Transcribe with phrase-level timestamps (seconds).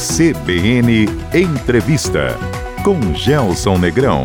[0.00, 2.34] CBN Entrevista
[2.82, 4.22] com Gelson Negrão.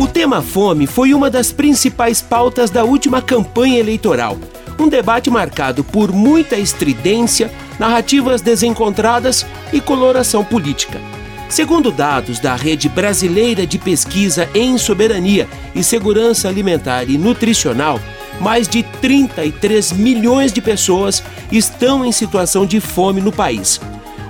[0.00, 4.36] O tema fome foi uma das principais pautas da última campanha eleitoral.
[4.80, 11.00] Um debate marcado por muita estridência, narrativas desencontradas e coloração política.
[11.48, 18.00] Segundo dados da Rede Brasileira de Pesquisa em Soberania e Segurança Alimentar e Nutricional,
[18.38, 23.80] mais de 33 milhões de pessoas estão em situação de fome no país.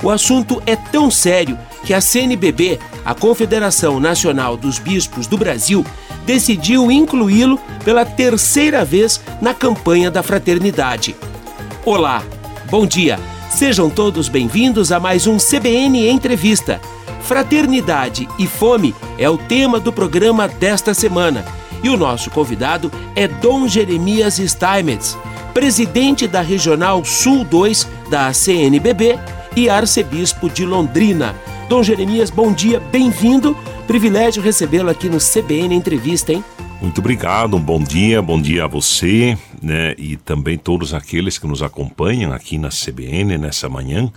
[0.02, 5.84] O assunto é tão sério que a CNBB, a Confederação Nacional dos Bispos do Brasil,
[6.24, 11.16] decidiu incluí-lo pela terceira vez na campanha da fraternidade.
[11.84, 12.22] Olá,
[12.70, 13.18] bom dia.
[13.50, 16.80] Sejam todos bem-vindos a mais um CBN Entrevista.
[17.22, 21.44] Fraternidade e fome é o tema do programa desta semana
[21.82, 25.16] e o nosso convidado é Dom Jeremias Steinmetz,
[25.54, 29.18] presidente da Regional Sul 2 da CNBB
[29.56, 31.34] e arcebispo de Londrina.
[31.68, 33.56] Dom Jeremias, bom dia, bem-vindo.
[33.86, 36.44] Privilégio recebê-lo aqui no CBN Entrevista, hein?
[36.80, 41.46] Muito obrigado, um bom dia, bom dia a você, né, e também todos aqueles que
[41.46, 44.10] nos acompanham aqui na CBN nessa manhã.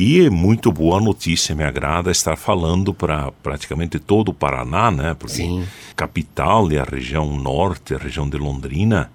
[0.00, 5.16] E é muito boa notícia, me agrada estar falando para praticamente todo o Paraná, né?
[5.18, 5.64] Porque Sim.
[5.96, 9.10] capital e a região norte, a região de Londrina,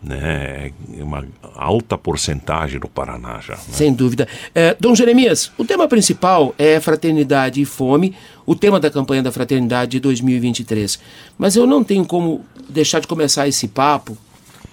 [0.00, 0.70] né?
[0.96, 3.54] É uma alta porcentagem do Paraná já.
[3.54, 3.60] Né?
[3.72, 4.28] Sem dúvida.
[4.54, 8.14] É, Dom Jeremias, o tema principal é fraternidade e fome,
[8.46, 11.00] o tema da campanha da fraternidade de 2023.
[11.36, 14.16] Mas eu não tenho como deixar de começar esse papo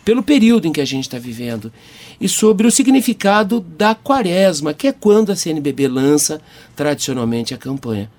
[0.08, 1.70] pelo período em que a gente está vivendo
[2.18, 6.40] e sobre o significado da quaresma, que é quando a CNBB lança
[6.78, 8.10] tradicionalmente a campanha.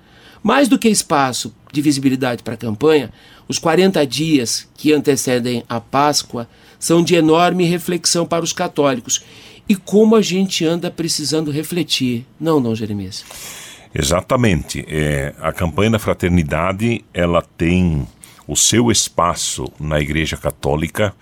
[0.43, 3.11] Mais do que espaço de visibilidade para a campanha,
[3.47, 9.23] os 40 dias que antecedem a Páscoa são de enorme reflexão para os católicos.
[9.67, 13.25] E como a gente anda precisando refletir, não, não, Jeremias?
[13.95, 14.85] Exatamente.
[14.87, 18.07] É, a campanha da fraternidade ela tem
[18.47, 21.15] o seu espaço na Igreja Católica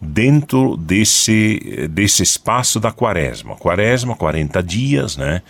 [0.00, 3.56] dentro desse, desse espaço da quaresma.
[3.56, 5.42] Quaresma, 40 dias, né?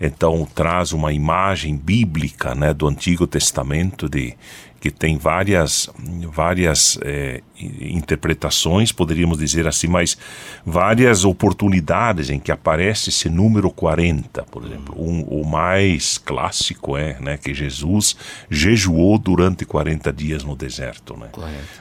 [0.00, 4.34] Então traz uma imagem bíblica né, do Antigo Testamento de
[4.80, 5.90] que tem várias,
[6.32, 10.16] várias é, interpretações, poderíamos dizer assim, mas
[10.64, 14.94] várias oportunidades em que aparece esse número 40, por exemplo.
[14.98, 18.16] Um, o mais clássico é né, que Jesus
[18.48, 21.14] jejuou durante 40 dias no deserto.
[21.14, 21.28] Né?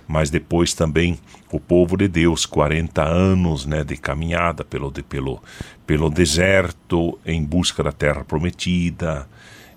[0.05, 1.17] Mas depois também
[1.49, 5.41] o povo de Deus, 40 anos né, de caminhada pelo, de, pelo,
[5.87, 9.25] pelo deserto em busca da terra prometida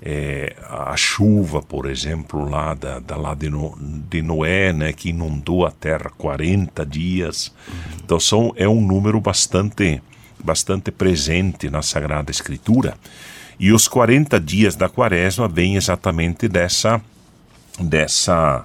[0.05, 3.79] é, a chuva, por exemplo, lá, da, da lá de, no,
[4.11, 7.55] de, Noé, né, que inundou a terra 40 dias.
[8.05, 10.03] Então são, é um número bastante,
[10.43, 12.97] bastante presente na Sagrada Escritura.
[13.61, 17.01] E os 40 dias da quaresma vêm exatamente dessa,
[17.79, 18.65] dessa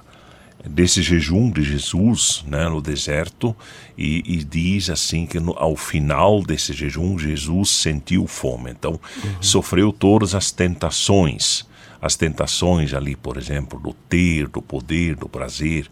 [0.64, 3.54] desse jejum de Jesus né, no deserto
[3.96, 9.42] e, e diz assim que no, ao final desse jejum Jesus sentiu fome, então uhum.
[9.42, 11.64] sofreu todas as tentações,
[12.00, 15.88] as tentações ali, por exemplo, do ter, do poder, do prazer,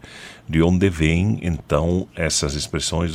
[0.47, 3.13] de onde vêm então essas expressões,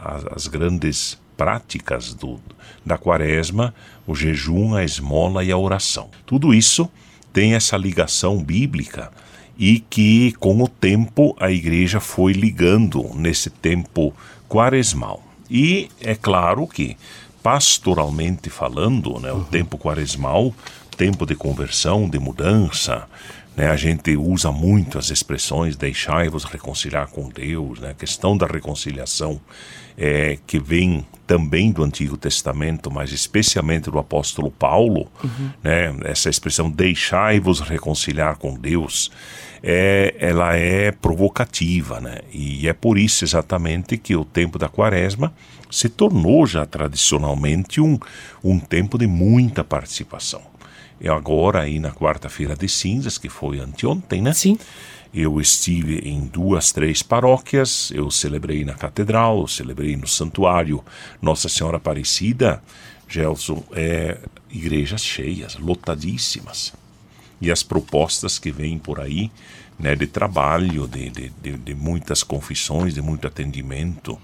[0.00, 2.38] as, as grandes práticas do,
[2.86, 3.74] da quaresma,
[4.06, 6.10] o jejum, a esmola e a oração.
[6.24, 6.88] Tudo isso
[7.32, 9.10] tem essa ligação bíblica
[9.62, 14.12] e que com o tempo a igreja foi ligando nesse tempo
[14.48, 15.22] quaresmal.
[15.48, 16.96] E é claro que
[17.44, 19.44] pastoralmente falando, né, o uhum.
[19.44, 20.52] tempo quaresmal,
[20.96, 23.06] tempo de conversão, de mudança,
[23.56, 28.48] né, a gente usa muito as expressões deixai-vos reconciliar com Deus, né, a questão da
[28.48, 29.40] reconciliação
[29.96, 35.50] é, que vem também do Antigo Testamento, mas especialmente do apóstolo Paulo, uhum.
[35.62, 39.10] né, essa expressão deixai-vos reconciliar com Deus,
[39.62, 42.20] é, ela é provocativa, né?
[42.32, 45.32] E é por isso exatamente que o tempo da quaresma
[45.70, 47.98] se tornou já tradicionalmente um,
[48.42, 50.42] um tempo de muita participação.
[51.00, 54.32] E agora aí na quarta-feira de cinzas, que foi anteontem, né?
[54.32, 54.58] Sim.
[55.14, 60.82] Eu estive em duas, três paróquias, eu celebrei na catedral, eu celebrei no santuário
[61.20, 62.62] Nossa Senhora Aparecida.
[63.06, 64.16] Gelson, é,
[64.50, 66.72] igrejas cheias, lotadíssimas
[67.42, 69.30] e as propostas que vêm por aí,
[69.76, 74.16] né, de trabalho, de, de, de, de muitas confissões, de muito atendimento,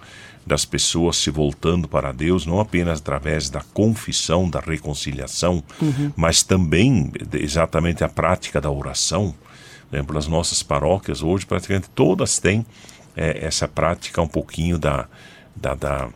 [0.46, 6.12] das pessoas se voltando para Deus, não apenas através da confissão, da reconciliação, uhum.
[6.16, 9.34] mas também exatamente a prática da oração.
[9.92, 12.64] Exemplo, as nossas paróquias hoje praticamente todas têm
[13.16, 15.08] é, essa prática um pouquinho da,
[15.56, 16.08] da, da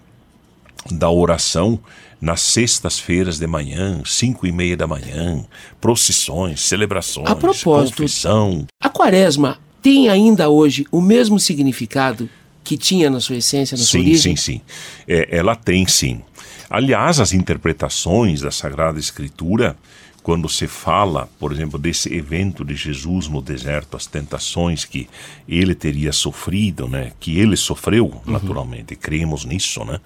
[0.90, 1.78] da oração
[2.20, 5.44] nas sextas-feiras de manhã, cinco e meia da manhã,
[5.80, 8.66] procissões, celebrações, A propósito, confissão.
[8.80, 12.28] A quaresma tem ainda hoje o mesmo significado
[12.62, 14.36] que tinha na sua essência, na sua Sim, origem?
[14.36, 14.60] sim, sim.
[15.08, 16.20] É, ela tem sim.
[16.70, 19.76] Aliás, as interpretações da Sagrada Escritura,
[20.22, 25.08] quando se fala, por exemplo, desse evento de Jesus no deserto, as tentações que
[25.48, 27.12] ele teria sofrido, né?
[27.18, 30.00] Que ele sofreu, naturalmente, cremos nisso, né?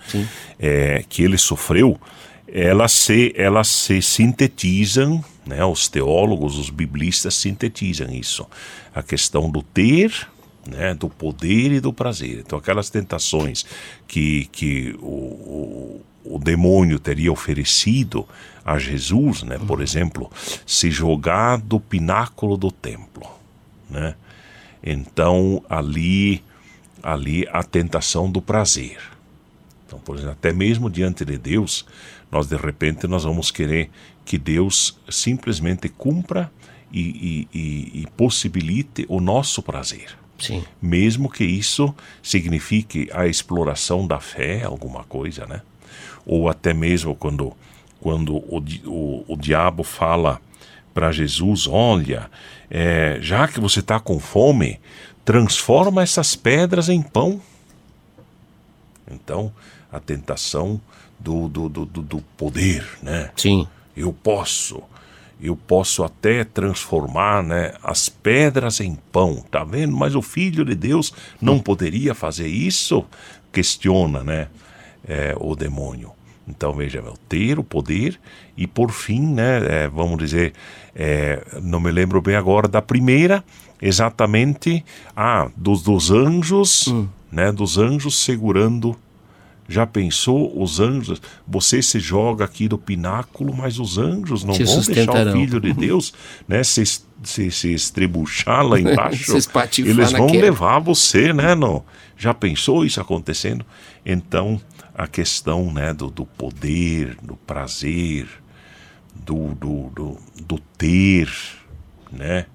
[0.59, 2.01] É, que ele sofreu,
[2.49, 5.65] elas se, elas se sintetizam, né?
[5.65, 8.47] Os teólogos, os biblistas sintetizam isso.
[8.95, 10.29] A questão do ter,
[10.67, 12.41] né, do poder e do prazer.
[12.45, 13.65] Então, aquelas tentações
[14.09, 18.27] que, que o, o, o demônio teria oferecido
[18.65, 20.31] a Jesus, né, por exemplo,
[20.67, 23.27] se jogar do pináculo do templo,
[23.89, 24.15] né?
[24.83, 26.43] Então, ali,
[27.03, 28.99] ali a tentação do prazer.
[29.87, 31.87] Então, por exemplo, até mesmo diante de Deus,
[32.31, 33.91] nós de repente nós vamos querer
[34.25, 36.51] que Deus simplesmente cumpra
[36.93, 40.65] e, e, e, e possibilite o nosso prazer Sim.
[40.81, 45.63] mesmo que isso signifique a exploração da fé, alguma coisa, né?
[46.27, 47.53] Ou até mesmo quando,
[48.01, 50.41] quando o, o, o diabo fala
[50.93, 52.29] para Jesus: Olha,
[52.71, 54.81] é, já que você está com fome,
[55.25, 57.41] transforma essas pedras em pão.
[59.11, 59.53] Então,
[59.91, 60.81] a tentação
[61.19, 63.31] do, do, do, do- do poder, né?
[63.37, 63.67] Sim.
[63.97, 64.83] eu posso,
[65.41, 69.97] eu posso até transformar né, as pedras em pão, tá vendo?
[69.97, 73.05] Mas o Filho de Deus não poderia fazer isso?
[73.53, 74.49] Questiona, né,
[75.07, 76.13] é, o demônio.
[76.49, 78.19] Então veja, meu, ter o poder
[78.57, 80.53] e por fim, né, é, vamos dizer,
[80.95, 83.45] é, não me lembro bem agora da primeira,
[83.83, 84.85] exatamente,
[85.17, 86.95] ah, dos, dos anjos,
[87.33, 88.97] né, dos anjos segurando
[89.69, 91.21] já pensou os anjos?
[91.47, 95.61] Você se joga aqui do pináculo, mas os anjos não Te vão deixar o filho
[95.61, 96.15] de Deus,
[96.47, 96.63] né?
[96.63, 99.33] Se, se, se estrebuchar lá embaixo,
[99.79, 100.45] eles vão queda.
[100.45, 101.55] levar você, né?
[101.55, 101.85] No,
[102.17, 103.65] já pensou isso acontecendo?
[104.05, 104.61] Então
[104.97, 108.27] a questão, né, do, do poder, do prazer,
[109.15, 111.31] do, do, do, do ter,
[112.11, 112.47] né?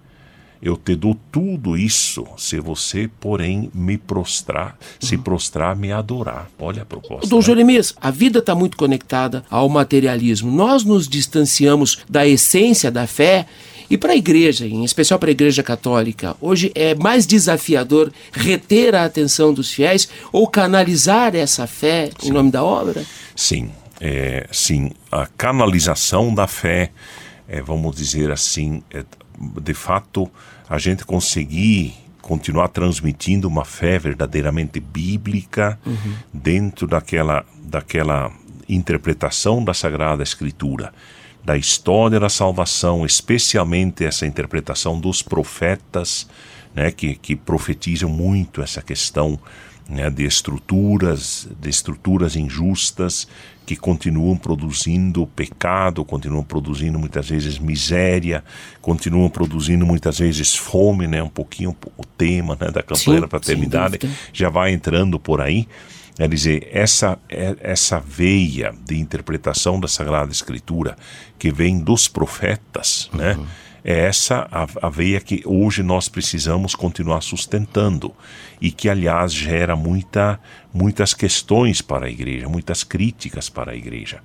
[0.62, 6.50] Eu te dou tudo isso se você, porém, me prostrar, se prostrar, me adorar.
[6.60, 7.28] Olha a proposta.
[7.28, 7.42] Dom né?
[7.42, 10.52] Jeremias, a vida está muito conectada ao materialismo.
[10.52, 13.48] Nós nos distanciamos da essência da fé
[13.92, 18.96] e para a igreja, em especial para a igreja católica, hoje é mais desafiador reter
[18.96, 23.04] a atenção dos fiéis ou canalizar essa fé em nome da obra?
[23.36, 26.90] Sim, é, sim, a canalização da fé,
[27.50, 29.04] é, vamos dizer assim, é,
[29.62, 30.32] de fato,
[30.70, 35.78] a gente conseguir continuar transmitindo uma fé verdadeiramente bíblica
[36.34, 38.32] dentro daquela, daquela
[38.70, 40.94] interpretação da Sagrada Escritura,
[41.44, 46.28] da história da salvação, especialmente essa interpretação dos profetas,
[46.74, 49.40] né, que, que profetizam muito essa questão
[49.90, 53.28] né, de estruturas, de estruturas injustas
[53.66, 58.44] que continuam produzindo pecado, continuam produzindo muitas vezes miséria,
[58.82, 63.28] continuam produzindo muitas vezes fome, né, um pouquinho o tema né, da campanha da
[63.98, 64.10] dúvida.
[64.32, 65.68] já vai entrando por aí.
[66.22, 70.96] Quer dizer, essa, é- essa veia de interpretação da Sagrada Escritura
[71.40, 73.40] que vem dos profetas, né?
[73.84, 78.14] É essa a, a veia que hoje nós precisamos continuar sustentando
[78.62, 80.40] e que, aliás, gera muita,
[80.72, 84.20] muitas questões para a igreja, muitas críticas para a igreja.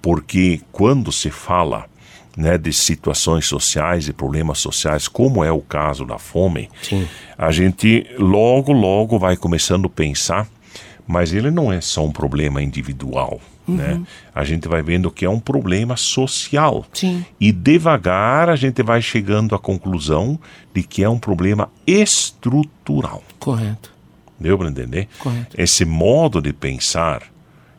[0.00, 1.86] Porque quando se fala
[2.36, 7.08] né, de situações sociais e problemas sociais, como é o caso da fome, Sim.
[7.36, 10.46] a gente logo, logo vai começando a pensar,
[11.12, 13.38] mas ele não é só um problema individual.
[13.68, 14.02] Né?
[14.34, 16.86] A gente vai vendo que é um problema social.
[16.92, 17.24] Sim.
[17.38, 20.40] E devagar a gente vai chegando à conclusão
[20.74, 23.22] de que é um problema estrutural.
[23.38, 23.92] Correto.
[24.40, 25.06] Deu para entender?
[25.18, 25.54] Correto.
[25.60, 27.22] Esse modo de pensar,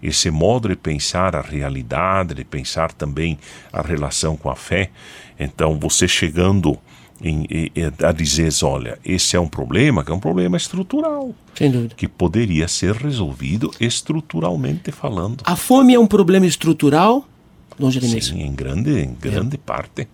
[0.02, 3.40] esse modo de pensar a realidade, de pensar também
[3.74, 4.92] a relação com a fé.
[5.40, 6.78] Então, você chegando
[7.24, 7.72] em- em-
[8.06, 11.96] a dizer, olha, esse é um problema que é um problema estrutural, Sem dúvida.
[11.96, 15.42] que poderia ser resolvido estruturalmente falando.
[15.46, 17.26] A fome é um problema estrutural,
[17.80, 18.26] Dom Jeremias?
[18.26, 20.08] Sim, em grande, em grande parte.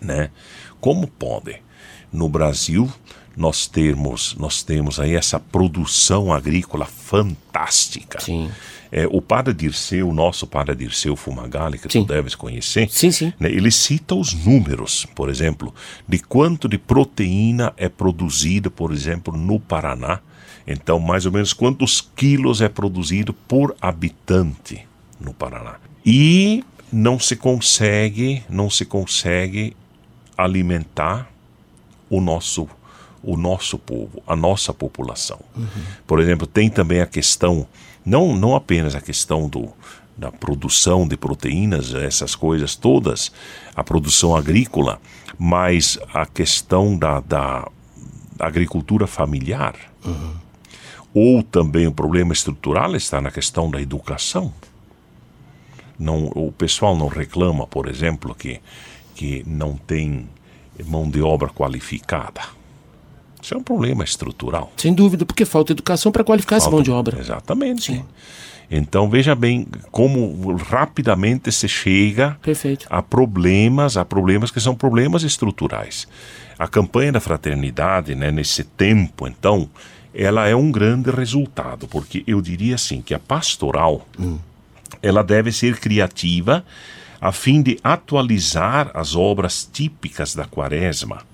[0.00, 0.30] Né?
[0.80, 1.56] Como pode
[2.12, 2.90] no Brasil
[3.36, 8.20] nós termos, nós temos aí essa produção agrícola fantástica.
[8.20, 8.48] Sim.
[8.96, 12.04] É, o padre Dirceu, o nosso padre Dirceu Fumagalli, que Sim.
[12.04, 13.32] tu deves conhecer, Sim, sim.
[13.40, 15.74] né, ele cita os números, por exemplo,
[16.06, 20.20] de quanto de proteína é produzida, por exemplo, no Paraná,
[20.64, 24.86] Então, mais ou menos quantos quilos é produzido por habitante
[25.20, 25.74] no Paraná.
[26.06, 29.76] E não se consegue, não se consegue
[30.38, 31.28] alimentar
[32.08, 32.68] o nosso
[33.26, 35.40] o nosso povo, a nossa população.
[35.56, 35.66] Uhum.
[36.06, 37.66] Por exemplo, tem também a questão,
[38.04, 39.72] não, não apenas a questão do,
[40.16, 43.32] da produção de proteínas, essas coisas todas,
[43.74, 45.00] a produção agrícola,
[45.38, 47.68] mas a questão da, da
[48.38, 49.74] agricultura familiar.
[50.04, 50.34] Uhum.
[51.14, 54.52] Ou também o problema estrutural está na questão da educação.
[55.98, 58.60] Não, o pessoal não reclama, por exemplo, que,
[59.14, 60.28] que não tem
[60.84, 62.42] mão de obra qualificada.
[63.44, 64.72] Isso é um problema estrutural.
[64.74, 67.20] Sem dúvida, porque falta educação para qualificar falta, essa mão de obra.
[67.20, 67.92] Exatamente.
[67.92, 68.04] Sim.
[68.70, 72.86] Então veja bem como rapidamente se chega Perfeito.
[72.88, 76.08] a problemas, a problemas que são problemas estruturais.
[76.58, 79.68] A campanha da fraternidade, né, nesse tempo, então,
[80.14, 84.38] ela é um grande resultado, porque eu diria assim que a pastoral hum.
[85.02, 86.64] ela deve ser criativa
[87.20, 91.33] a fim de atualizar as obras típicas da quaresma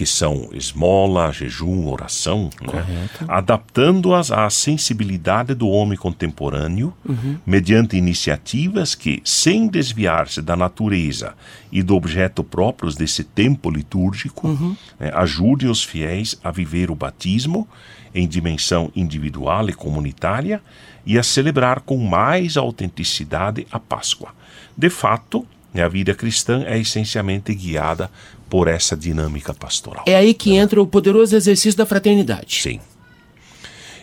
[0.00, 3.06] que são esmola, jejum, oração, né?
[3.28, 7.36] adaptando-as à sensibilidade do homem contemporâneo, uhum.
[7.44, 11.34] mediante iniciativas que, sem desviar-se da natureza
[11.70, 14.74] e do objeto próprios desse tempo litúrgico, uhum.
[14.98, 17.68] né, ajudem os fiéis a viver o batismo
[18.14, 20.62] em dimensão individual e comunitária
[21.04, 24.30] e a celebrar com mais autenticidade a Páscoa.
[24.74, 28.10] De fato, a vida cristã é essencialmente guiada
[28.50, 30.04] por essa dinâmica pastoral.
[30.06, 32.60] É aí que entra o poderoso exercício da fraternidade.
[32.60, 32.80] Sim.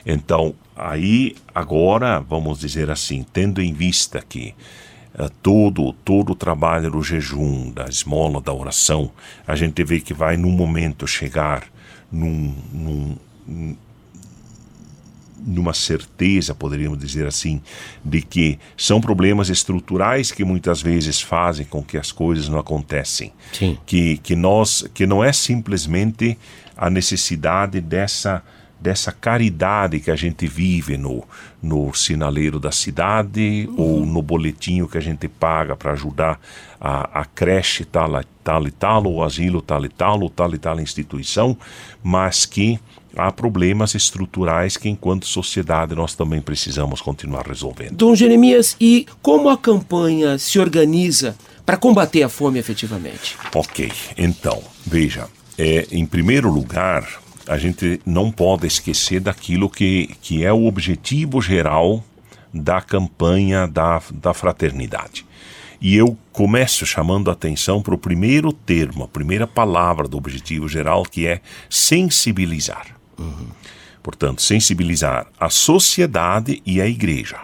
[0.05, 4.55] Então, aí, agora, vamos dizer assim, tendo em vista que
[5.19, 9.11] uh, todo, todo o trabalho do jejum, da esmola, da oração,
[9.45, 11.65] a gente vê que vai num momento chegar
[12.09, 13.75] num, num
[15.45, 17.61] numa certeza, poderíamos dizer assim,
[18.03, 23.31] de que são problemas estruturais que muitas vezes fazem com que as coisas não acontecem.
[23.53, 23.77] Sim.
[23.85, 26.37] Que, que nós que não é simplesmente
[26.75, 28.43] a necessidade dessa
[28.79, 31.23] dessa caridade que a gente vive no,
[31.61, 33.75] no sinaleiro da cidade uhum.
[33.75, 36.39] ou no boletinho que a gente paga para ajudar
[36.79, 40.53] a, a creche tal, tal e tal, ou o asilo tal e tal, ou tal
[40.53, 41.57] e tal instituição,
[42.03, 42.79] mas que
[43.15, 47.95] há problemas estruturais que, enquanto sociedade, nós também precisamos continuar resolvendo.
[47.95, 53.35] Dom Jeremias, e como a campanha se organiza para combater a fome efetivamente?
[53.53, 57.05] Ok, então, veja, é, em primeiro lugar,
[57.47, 62.03] a gente não pode esquecer daquilo que, que é o objetivo geral
[62.53, 65.25] da campanha da, da fraternidade.
[65.79, 70.67] E eu começo chamando a atenção para o primeiro termo, a primeira palavra do objetivo
[70.67, 72.95] geral, que é sensibilizar.
[73.17, 73.47] Uhum.
[74.01, 77.39] Portanto, sensibilizar a sociedade e a igreja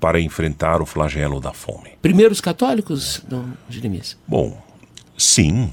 [0.00, 1.90] para enfrentar o flagelo da fome.
[2.02, 4.16] Primeiro os católicos, Dom Jeremias?
[4.26, 4.60] Bom,
[5.16, 5.70] sim.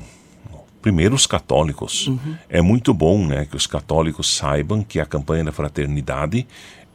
[0.82, 2.08] Primeiro os católicos.
[2.08, 2.36] Uhum.
[2.50, 6.46] É muito bom né, que os católicos saibam que a campanha da fraternidade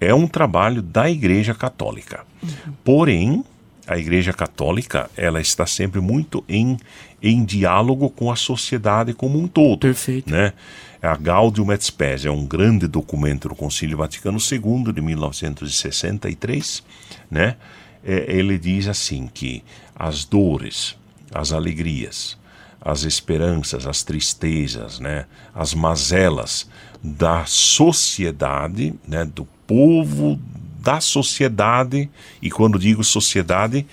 [0.00, 2.24] é um trabalho da Igreja Católica.
[2.42, 2.72] Uhum.
[2.84, 3.44] Porém,
[3.88, 6.76] a Igreja Católica ela está sempre muito em,
[7.22, 9.80] em diálogo com a sociedade como um todo.
[9.80, 10.30] Perfeito.
[10.30, 10.52] Né?
[11.00, 16.82] A Gaudium et Spes é um grande documento do Concílio Vaticano II de 1963.
[17.30, 17.56] Né?
[18.04, 19.64] É, ele diz assim que
[19.96, 20.94] as dores,
[21.32, 22.36] as alegrias,
[22.80, 25.24] as esperanças, as tristezas, né?
[25.54, 26.68] as mazelas
[27.02, 29.24] da sociedade, né?
[29.24, 30.38] do povo
[30.88, 32.08] da sociedade,
[32.40, 33.86] e quando digo sociedade,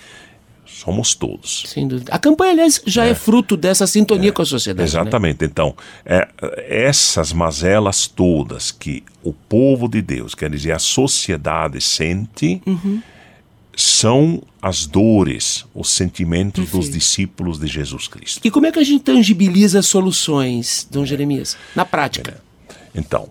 [0.64, 1.64] somos todos.
[1.66, 2.10] Sem dúvida.
[2.10, 4.90] A campanha, aliás, já é, é fruto dessa sintonia é, com a sociedade.
[4.90, 5.00] Né?
[5.00, 5.42] Exatamente.
[5.42, 5.48] Né?
[5.52, 5.76] Então,
[6.06, 6.26] é,
[6.66, 13.02] essas mazelas todas que o povo de Deus, quer dizer, a sociedade sente, uhum.
[13.76, 16.82] são as dores, os sentimentos Perfeito.
[16.86, 18.40] dos discípulos de Jesus Cristo.
[18.42, 22.40] E como é que a gente tangibiliza soluções, Dom Jeremias, na prática?
[22.94, 23.28] Então,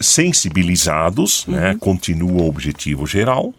[0.00, 1.64] sensibilizados, né, uhum.
[1.64, 3.52] né, continua o objetivo geral,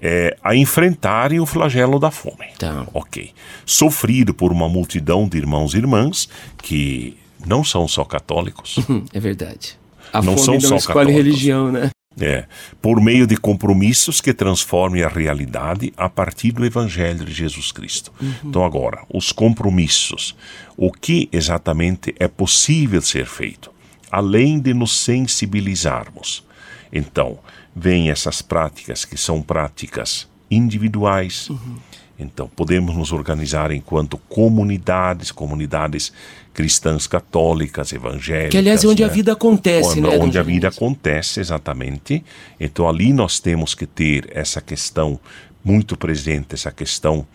[0.00, 2.46] é, a enfrentarem o flagelo da fome.
[2.58, 2.86] Tá.
[2.92, 3.32] Ok.
[3.64, 6.28] Sofrido por uma multidão de irmãos e irmãs
[6.62, 7.16] que
[7.46, 8.78] não são só católicos.
[9.12, 9.78] É verdade.
[10.12, 11.24] A não são não só escolhe católicos.
[11.24, 11.90] religião, né?
[12.20, 12.44] É,
[12.80, 18.12] por meio de compromissos que transformem a realidade a partir do Evangelho de Jesus Cristo.
[18.20, 18.34] Uhum.
[18.44, 20.36] Então, agora, os compromissos.
[20.76, 23.73] O que exatamente é possível ser feito?
[24.14, 26.44] Além de nos sensibilizarmos.
[26.92, 27.38] Então,
[27.74, 31.76] vêm essas práticas que são práticas individuais, uhum.
[32.16, 36.12] Então, podemos nos organizar enquanto comunidades, comunidades
[36.52, 38.52] cristãs católicas, evangélicas.
[38.52, 39.08] Que, aliás, é onde né?
[39.08, 40.18] a vida acontece, onde, né?
[40.20, 42.24] Onde a vida acontece, exatamente.
[42.60, 45.18] Então, ali nós temos que ter essa questão
[45.64, 47.26] muito presente, essa questão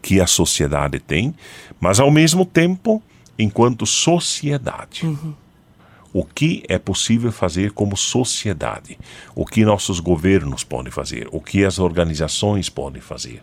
[0.00, 1.34] que a sociedade tem,
[1.80, 3.02] mas, ao mesmo tempo,
[3.36, 5.04] enquanto sociedade.
[5.04, 5.34] Uhum.
[6.12, 8.98] O que é possível fazer como sociedade?
[9.34, 11.28] O que nossos governos podem fazer?
[11.32, 13.42] O que as organizações podem fazer?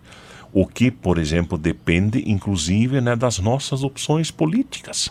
[0.53, 5.09] o que, por exemplo, depende inclusive né, das nossas opções políticas.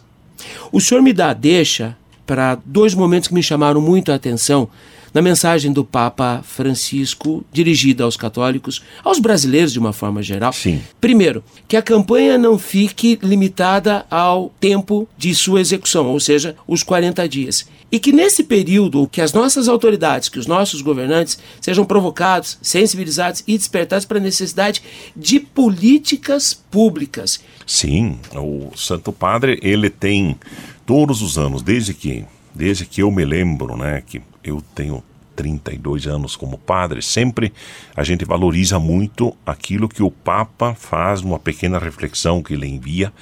[0.72, 1.96] O senhor me dá deixa
[2.26, 4.68] para dois momentos que me chamaram muito a atenção
[5.12, 10.52] na mensagem do Papa Francisco dirigida aos católicos, aos brasileiros de uma forma geral.
[10.52, 10.80] Sim.
[11.00, 16.82] Primeiro, que a campanha não fique limitada ao tempo de sua execução, ou seja, os
[16.82, 17.66] 40 dias.
[17.90, 23.42] E que nesse período, que as nossas autoridades, que os nossos governantes sejam provocados, sensibilizados
[23.46, 24.82] e despertados para a necessidade
[25.16, 27.40] de políticas públicas.
[27.66, 30.36] Sim, o Santo Padre, ele tem
[30.84, 32.24] todos os anos, desde que,
[32.54, 35.02] desde que eu me lembro, né, que eu tenho
[35.38, 37.52] 32 anos como padre, sempre
[37.94, 43.12] a gente valoriza muito aquilo que o Papa faz numa pequena reflexão que ele envia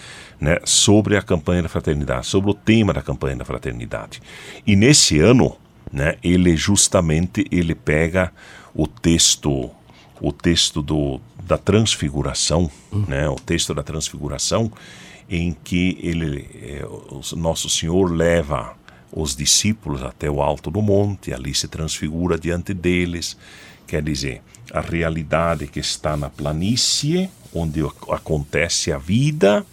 [0.41, 4.23] né, sobre a campanha da fraternidade, sobre o tema da campanha da fraternidade.
[4.67, 5.57] E nesse ano,
[5.93, 8.33] né, ele justamente ele pega
[8.75, 9.71] o texto
[10.19, 12.71] o texto do, da transfiguração,
[13.07, 14.73] né, o texto da transfiguração
[15.29, 18.75] em que ele é, o nosso Senhor leva
[19.17, 23.35] os discípulos até o alto do monte, ali se transfigura diante deles.
[23.87, 27.81] Quer dizer, a realidade que está na planície, onde
[28.11, 29.65] acontece a vida,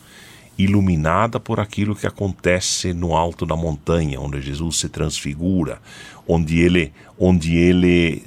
[0.58, 5.82] iluminada por aquilo que acontece no alto da montanha, onde Jesus se transfigura,
[6.26, 8.24] onde ele, onde ele,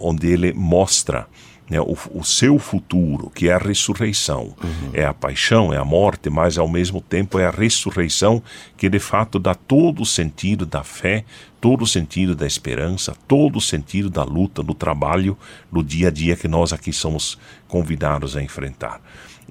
[0.00, 1.26] onde ele mostra
[1.68, 4.54] né, o, o, seu futuro, que é a ressurreição.
[4.62, 4.90] Uhum.
[4.92, 8.42] É a paixão, é a morte, mas ao mesmo tempo é a ressurreição
[8.76, 11.24] que de fato dá todo o sentido da fé,
[11.60, 15.36] todo o sentido da esperança, todo o sentido da luta, do trabalho,
[15.70, 19.00] do dia a dia que nós aqui somos convidados a enfrentar.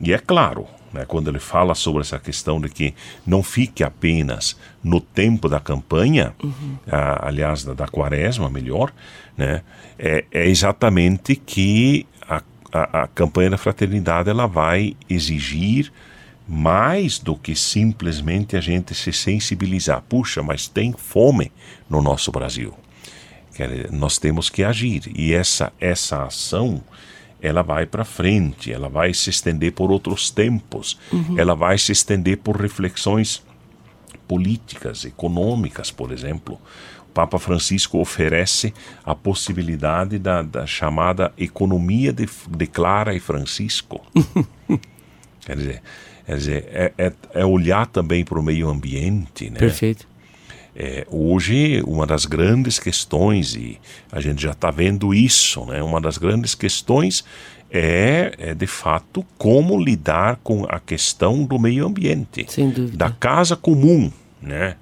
[0.01, 0.67] E é claro,
[0.97, 2.95] né, quando ele fala sobre essa questão de que
[3.25, 6.77] não fique apenas no tempo da campanha, uhum.
[6.87, 8.91] aliás, da, da, quaresma, melhor,
[9.37, 9.61] né,
[9.99, 12.41] é, é exatamente que a,
[12.73, 15.93] a, a, campanha da fraternidade ela vai exigir
[16.47, 20.01] mais do que simplesmente a gente se sensibilizar.
[20.01, 21.51] Puxa, mas tem fome
[21.87, 22.73] no nosso Brasil.
[23.91, 25.11] Nós temos que agir.
[25.13, 26.81] E essa, essa ação
[27.41, 31.37] ela vai para frente, ela vai se estender por outros tempos, uhum.
[31.37, 33.43] ela vai se estender por reflexões
[34.27, 36.59] políticas, econômicas, por exemplo.
[37.09, 38.73] O Papa Francisco oferece
[39.03, 44.01] a possibilidade da, da chamada economia de, de Clara e Francisco.
[45.45, 45.81] quer dizer,
[46.25, 49.49] quer dizer é, é, é olhar também para o meio ambiente.
[49.49, 49.57] Né?
[49.57, 50.07] Perfeito.
[50.79, 53.79] É, hoje, uma das grandes questões, e
[54.11, 55.81] a gente já está vendo isso, né?
[55.81, 57.25] uma das grandes questões
[57.71, 62.45] é, é, de fato, como lidar com a questão do meio ambiente,
[62.93, 64.11] da casa comum.
[64.39, 64.75] Né?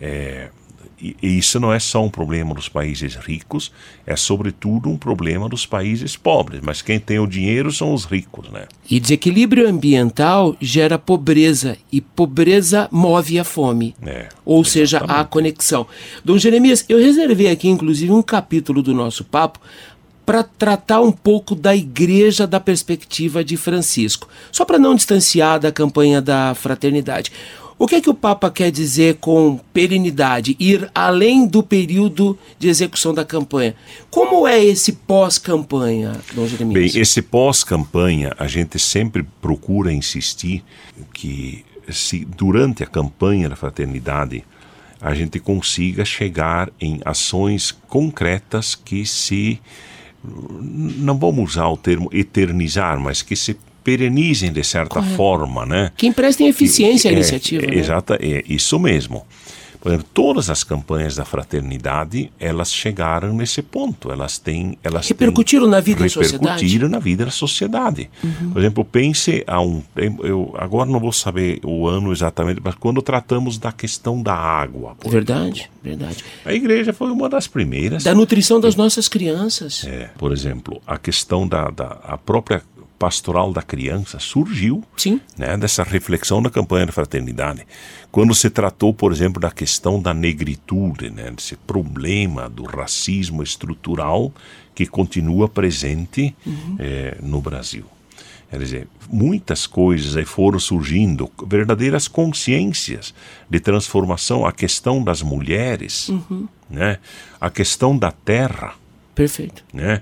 [0.00, 0.50] É,
[1.00, 3.72] e, isso não é só um problema dos países ricos,
[4.06, 6.60] é sobretudo um problema dos países pobres.
[6.62, 8.66] Mas quem tem o dinheiro são os ricos, né?
[8.90, 13.94] E desequilíbrio ambiental gera pobreza e pobreza move a fome.
[14.02, 14.70] É, ou exatamente.
[14.70, 15.86] seja, a conexão.
[16.24, 19.60] Dom Jeremias, eu reservei aqui inclusive um capítulo do nosso papo
[20.28, 25.72] para tratar um pouco da igreja da perspectiva de Francisco, só para não distanciar da
[25.72, 27.32] campanha da fraternidade.
[27.78, 32.68] O que é que o Papa quer dizer com perenidade, ir além do período de
[32.68, 33.76] execução da campanha?
[34.10, 36.92] Como é esse pós-campanha, Dom Jeremias?
[36.92, 40.64] Bem, esse pós-campanha, a gente sempre procura insistir
[41.14, 44.44] que se durante a campanha da fraternidade
[45.00, 49.60] a gente consiga chegar em ações concretas que se
[50.24, 53.56] não vamos usar o termo eternizar, mas que se
[53.88, 55.16] perenizem de certa Correto.
[55.16, 55.90] forma, né?
[55.96, 57.64] Que emprestem eficiência à é, iniciativa.
[57.64, 57.76] É, né?
[57.78, 59.24] Exato, é isso mesmo.
[59.80, 64.10] Por exemplo, todas as campanhas da fraternidade, elas chegaram nesse ponto.
[64.10, 66.44] Elas têm, elas repercutiram têm, na vida da sociedade.
[66.44, 68.10] Repercutiram na vida da sociedade.
[68.22, 68.50] Uhum.
[68.50, 73.00] Por exemplo, pense a um, eu agora não vou saber o ano exatamente, mas quando
[73.00, 74.96] tratamos da questão da água.
[75.06, 76.24] Verdade, exemplo, verdade.
[76.44, 78.02] A igreja foi uma das primeiras.
[78.02, 79.84] Da nutrição das nossas crianças.
[79.86, 82.62] É, por exemplo, a questão da, da a própria
[82.98, 85.20] pastoral da criança surgiu Sim.
[85.36, 87.66] Né, dessa reflexão da campanha da fraternidade.
[88.10, 94.32] Quando se tratou, por exemplo, da questão da negritude, né, desse problema do racismo estrutural
[94.74, 96.76] que continua presente uhum.
[96.78, 97.84] é, no Brasil.
[98.50, 103.14] Quer dizer, muitas coisas aí foram surgindo, verdadeiras consciências
[103.48, 104.46] de transformação.
[104.46, 106.48] A questão das mulheres, Uhum.
[106.70, 106.98] né?
[107.38, 108.74] a questão da terra,
[109.14, 109.62] Perfeito.
[109.72, 110.00] né?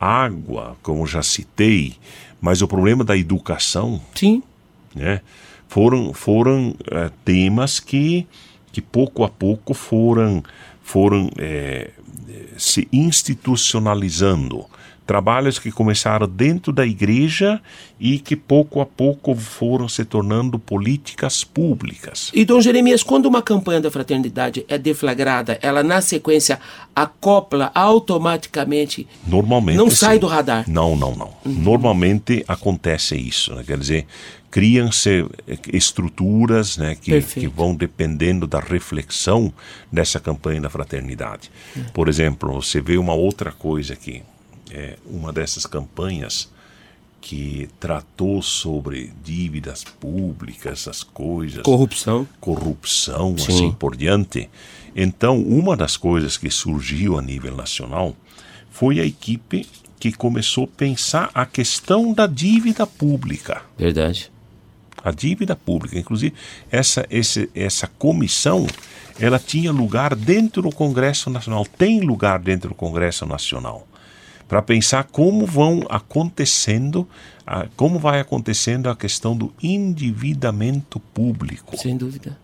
[0.00, 1.94] água, como já citei,
[2.42, 4.42] mas o problema da educação, Sim.
[4.92, 5.20] né?
[5.68, 8.26] foram, foram eh, temas que,
[8.72, 10.42] que pouco a pouco foram,
[10.82, 11.92] foram eh,
[12.58, 14.66] se institucionalizando.
[15.06, 17.60] Trabalhos que começaram dentro da igreja
[17.98, 22.30] e que pouco a pouco foram se tornando políticas públicas.
[22.32, 26.60] E, Dom Jeremias, quando uma campanha da fraternidade é deflagrada, ela na sequência
[26.94, 29.06] acopla automaticamente.
[29.26, 29.76] Normalmente.
[29.76, 30.20] Não sai sim.
[30.20, 30.64] do radar.
[30.68, 31.30] Não, não, não.
[31.44, 33.54] Normalmente acontece isso.
[33.54, 33.64] Né?
[33.66, 34.06] Quer dizer,
[34.52, 39.52] criam-se eh, estruturas né, que, que vão dependendo da reflexão
[39.90, 41.50] dessa campanha da fraternidade.
[41.92, 44.22] Por exemplo, você vê uma outra coisa aqui.
[44.74, 46.50] É, uma dessas campanhas
[47.20, 52.26] que tratou sobre dívidas públicas, essas coisas Corrupção.
[52.40, 53.52] corrupção, Sim.
[53.52, 54.50] assim por diante.
[54.94, 58.16] Então, uma das coisas que surgiu a nível nacional
[58.70, 59.66] foi a equipe
[60.00, 63.62] que começou a pensar a questão da dívida pública.
[63.78, 64.32] Verdade.
[65.02, 66.34] A dívida pública, inclusive,
[66.70, 68.66] essa, esse, essa comissão,
[69.18, 73.86] ela tinha lugar dentro do Congresso Nacional, tem lugar dentro do Congresso Nacional,
[74.52, 77.08] para pensar como vão acontecendo,
[77.46, 81.74] a, como vai acontecendo a questão do endividamento público.
[81.78, 82.38] Sem dúvida.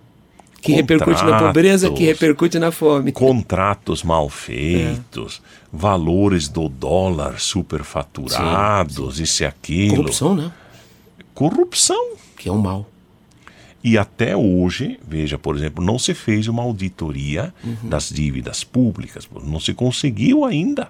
[0.63, 3.13] Que repercute na pobreza, que repercute na fome.
[3.13, 9.97] contratos mal feitos, valores do dólar superfaturados, isso e aquilo.
[9.97, 10.51] Corrupção, né?
[11.35, 12.13] Corrupção.
[12.39, 12.89] Que é um mal.
[13.85, 19.61] E até hoje, veja, por exemplo, não se fez uma auditoria das dívidas públicas, não
[19.61, 20.89] se conseguiu ainda.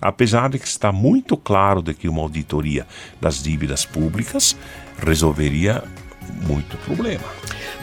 [0.00, 2.86] Apesar de que está muito claro de que uma auditoria
[3.20, 4.56] das dívidas públicas
[4.98, 5.82] resolveria
[6.46, 7.24] muito problema.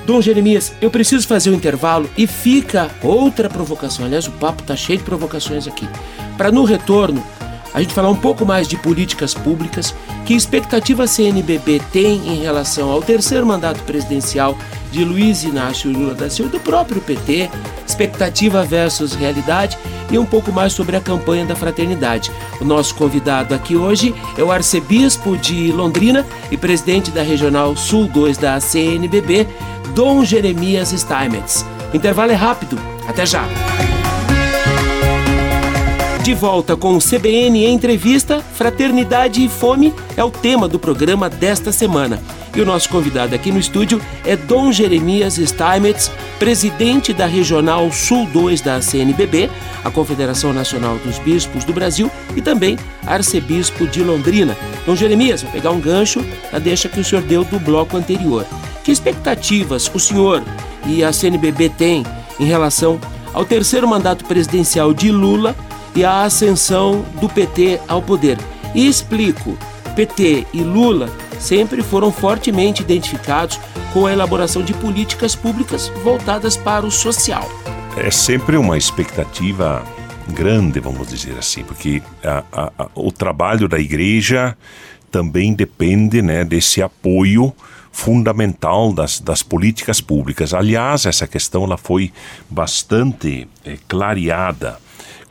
[0.06, 4.06] Dom Jeremias, eu preciso fazer o intervalo e fica outra provocação.
[4.06, 5.88] Aliás, o papo tá cheio de provocações aqui.
[6.38, 7.24] Para no retorno
[7.74, 9.94] a gente falar um pouco mais de políticas públicas,
[10.26, 14.58] que expectativa a CNBB tem em relação ao terceiro mandato presidencial
[14.92, 17.50] de Luiz Inácio Lula da Silva e do próprio PT,
[17.86, 19.78] expectativa versus realidade
[20.12, 22.32] e um pouco mais sobre a campanha da fraternidade.
[22.62, 28.08] O nosso convidado aqui hoje é o arcebispo de Londrina e presidente da Regional Sul
[28.08, 29.48] 2 da CNBB,
[29.96, 31.66] Dom Jeremias Steinmetz.
[31.92, 32.78] O intervalo é rápido.
[33.08, 33.48] Até já!
[36.24, 41.70] De volta com o CBN entrevista, Fraternidade e Fome é o tema do programa desta
[41.70, 42.18] semana.
[42.56, 46.10] E o nosso convidado aqui no estúdio é Dom Jeremias Steinmetz,
[46.40, 49.50] presidente da Regional Sul 2 da CNBB,
[49.84, 54.56] a Confederação Nacional dos Bispos do Brasil, e também arcebispo de Londrina.
[54.86, 58.46] Dom Jeremias, vou pegar um gancho da deixa que o senhor deu do bloco anterior.
[58.82, 60.42] Que expectativas o senhor
[60.86, 62.06] e a CNBB têm
[62.40, 62.98] em relação
[63.34, 65.54] ao terceiro mandato presidencial de Lula
[65.96, 68.38] e a ascensão do PT ao poder.
[68.74, 69.58] E explico:
[69.96, 73.60] PT e Lula sempre foram fortemente identificados
[73.92, 77.48] com a elaboração de políticas públicas voltadas para o social.
[77.96, 79.84] É sempre uma expectativa
[80.30, 84.58] grande, vamos dizer assim, porque a, a, a, o trabalho da igreja
[85.12, 87.54] também depende né, desse apoio
[87.92, 90.56] fundamental das, das políticas públicas.
[90.56, 92.12] Aliás, essa questão ela foi
[92.50, 94.80] bastante é, clareada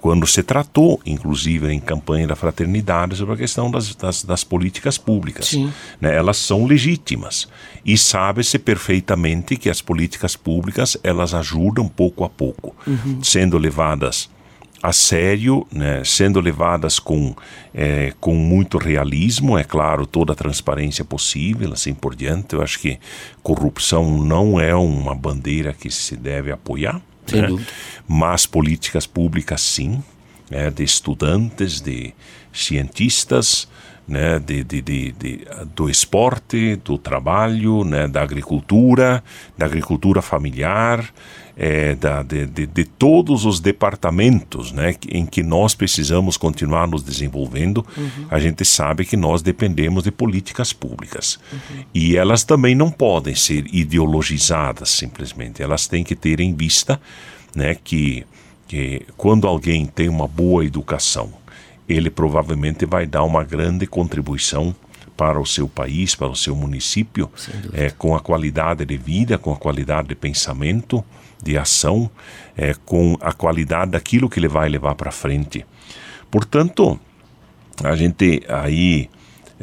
[0.02, 4.98] quando se tratou, inclusive em campanha da fraternidade, sobre a questão das, das, das políticas
[4.98, 5.52] públicas.
[6.00, 6.12] Né?
[6.16, 7.48] Elas são legítimas
[7.86, 12.74] e sabe-se perfeitamente que as políticas públicas elas ajudam pouco a pouco,
[13.22, 14.28] sendo levadas
[14.82, 16.02] a sério, né?
[16.04, 17.36] sendo levadas com,
[17.72, 22.54] é, com muito realismo, é claro, toda a transparência possível, assim por diante.
[22.54, 22.98] Eu acho que
[23.40, 27.00] corrupção não é uma bandeira que se deve apoiar.
[27.26, 27.48] Sem né?
[27.48, 27.70] dúvida.
[28.06, 30.02] mas políticas públicas sim,
[30.50, 32.14] né, de estudantes, de
[32.52, 33.68] cientistas,
[34.06, 39.22] né, de, de, de, de- do esporte, do trabalho, né, da agricultura,
[39.56, 41.08] da agricultura familiar,
[41.56, 47.02] eh, da, de, de, de todos os departamentos né, em que nós precisamos continuar nos
[47.02, 47.86] desenvolvendo,
[48.30, 51.38] a gente sabe que nós dependemos de políticas públicas.
[51.94, 57.00] E elas também não podem ser ideologizadas simplesmente, elas têm que ter em vista
[57.54, 58.24] né, que,
[58.66, 61.32] que quando alguém tem uma boa educação,
[61.92, 64.74] ele provavelmente vai dar uma grande contribuição
[65.16, 67.30] para o seu país, para o seu município,
[67.72, 71.04] é, com a qualidade de vida, com a qualidade de pensamento,
[71.42, 72.10] de ação,
[72.56, 75.66] é, com a qualidade daquilo que ele vai levar para frente.
[76.30, 76.98] Portanto,
[77.84, 79.10] a gente aí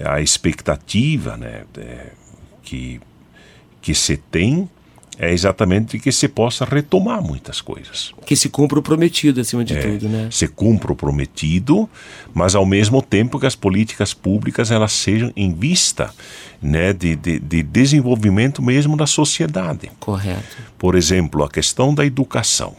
[0.03, 1.63] a expectativa né,
[2.63, 3.01] que,
[3.81, 4.69] que se tem
[5.19, 8.13] é exatamente que se possa retomar muitas coisas.
[8.25, 10.29] Que se cumpra o prometido, acima de é, tudo, né?
[10.31, 11.89] Se cumpra o prometido,
[12.33, 16.09] mas ao mesmo tempo que as políticas públicas elas sejam em vista
[16.61, 19.91] né, de, de, de desenvolvimento mesmo da sociedade.
[19.99, 20.57] Correto.
[20.77, 22.73] Por exemplo, a questão da educação.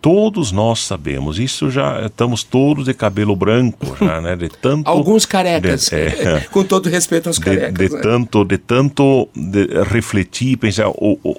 [0.00, 4.36] Todos nós sabemos, isso já estamos todos de cabelo branco, já, né?
[4.36, 8.00] De tanto alguns carecas, de, é, com todo respeito aos carecas, de, de né?
[8.02, 11.36] tanto, de tanto de refletir, pensar o, o,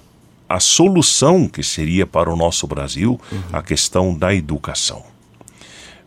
[0.49, 3.41] a solução que seria para o nosso Brasil uhum.
[3.53, 5.03] a questão da educação.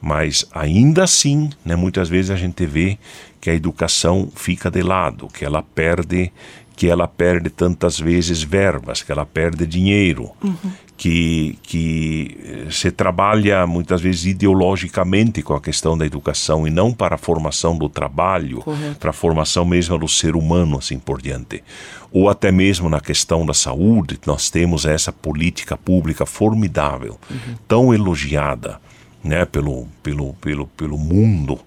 [0.00, 2.98] Mas ainda assim, né, muitas vezes a gente vê
[3.40, 6.32] que a educação fica de lado, que ela perde,
[6.74, 10.72] que ela perde tantas vezes verbas, que ela perde dinheiro, uhum.
[11.02, 17.16] Que, que se trabalha muitas vezes ideologicamente com a questão da educação e não para
[17.16, 19.00] a formação do trabalho, Correto.
[19.00, 21.64] para a formação mesmo do ser humano, assim por diante
[22.12, 27.54] ou até mesmo na questão da saúde, nós temos essa política pública formidável, uhum.
[27.66, 28.78] tão elogiada
[29.24, 31.58] né, pelo, pelo, pelo, pelo mundo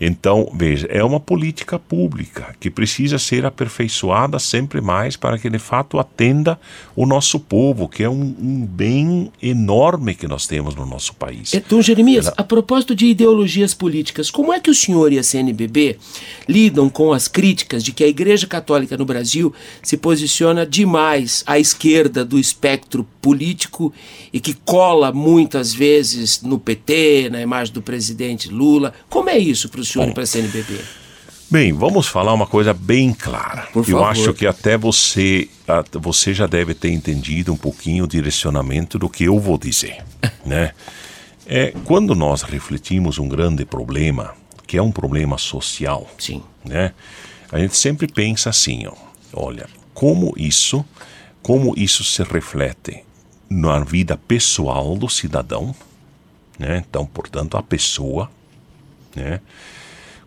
[0.00, 5.58] então, veja, é uma política pública que precisa ser aperfeiçoada sempre mais para que de
[5.58, 6.58] fato atenda
[6.96, 11.54] o nosso povo, que é um, um bem enorme que nós temos no nosso país.
[11.54, 12.34] Então, Jeremias, Ela...
[12.38, 15.98] a propósito de ideologias políticas, como é que o senhor e a CNBB
[16.48, 19.52] lidam com as críticas de que a Igreja Católica no Brasil
[19.82, 23.92] se posiciona demais à esquerda do espectro político
[24.32, 28.92] e que cola muitas vezes no PT, na imagem do presidente Lula?
[29.08, 30.80] Como é isso para o senhor Bom, e para a CNBB?
[31.50, 33.68] Bem, vamos falar uma coisa bem clara.
[33.72, 34.10] Por Eu favor.
[34.10, 35.48] acho que até você,
[35.92, 40.02] você já deve ter entendido um pouquinho o direcionamento do que eu vou dizer,
[40.44, 40.72] né?
[41.46, 44.34] É quando nós refletimos um grande problema,
[44.66, 46.42] que é um problema social, Sim.
[46.64, 46.92] né?
[47.52, 48.94] A gente sempre pensa assim, ó,
[49.32, 50.84] olha, como isso,
[51.42, 53.04] como isso se reflete
[53.48, 55.74] na vida pessoal do cidadão,
[56.58, 56.82] né?
[56.88, 58.30] Então, portanto, a pessoa,
[59.14, 59.40] né?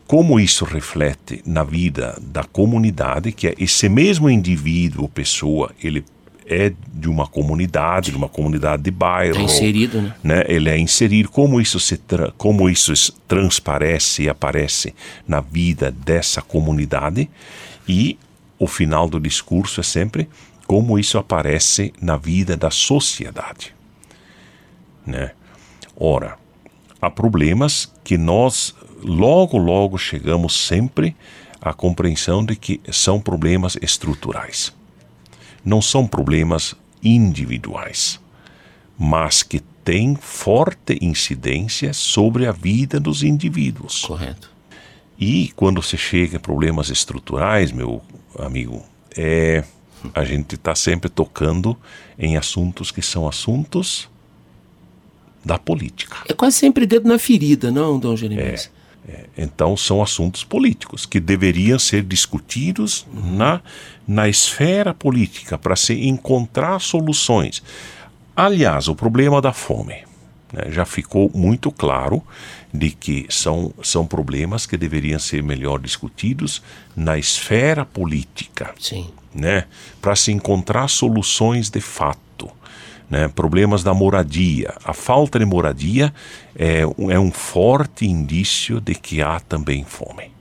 [0.07, 6.03] como isso reflete na vida da comunidade, que é esse mesmo indivíduo, pessoa, ele
[6.49, 9.37] é de uma comunidade, de uma comunidade de bairro.
[9.37, 10.15] É inserido, né?
[10.23, 10.43] né?
[10.47, 11.29] Ele é inserido.
[11.29, 11.99] Como isso, se
[12.37, 12.93] como isso
[13.27, 14.95] transparece e aparece
[15.27, 17.29] na vida dessa comunidade.
[17.85, 18.17] E
[18.57, 20.29] o final do discurso é sempre
[20.65, 23.75] como isso aparece na vida da sociedade.
[25.05, 25.31] Né?
[25.97, 26.37] Ora,
[27.01, 28.73] há problemas que nós
[29.03, 31.15] logo, logo chegamos sempre
[31.61, 34.73] à compreensão de que são problemas estruturais.
[35.63, 38.19] Não são problemas individuais,
[38.97, 44.01] mas que têm forte incidência sobre a vida dos indivíduos.
[44.01, 44.51] Correto.
[45.19, 48.01] E quando se chega a problemas estruturais, meu
[48.37, 48.83] amigo,
[49.15, 49.63] é,
[50.13, 51.75] a gente está sempre tocando
[52.19, 54.09] em assuntos que são assuntos
[55.43, 56.17] da política.
[56.27, 58.69] É quase sempre dedo na ferida, não, Dom Jeremias?
[58.73, 58.77] É.
[59.07, 63.61] É, então, são assuntos políticos que deveriam ser discutidos na,
[64.05, 67.63] na esfera política para se encontrar soluções.
[68.35, 70.03] Aliás, o problema da fome
[70.51, 72.21] né, já ficou muito claro
[72.73, 76.61] de que são, são problemas que deveriam ser melhor discutidos
[76.95, 78.73] na esfera política.
[78.77, 79.09] Sim.
[79.33, 79.65] Né,
[80.01, 82.26] para se encontrar soluções de fato
[83.09, 84.73] né, problemas da moradia.
[84.83, 86.13] A falta de moradia
[86.55, 90.31] é, é um forte indício de que há também fome.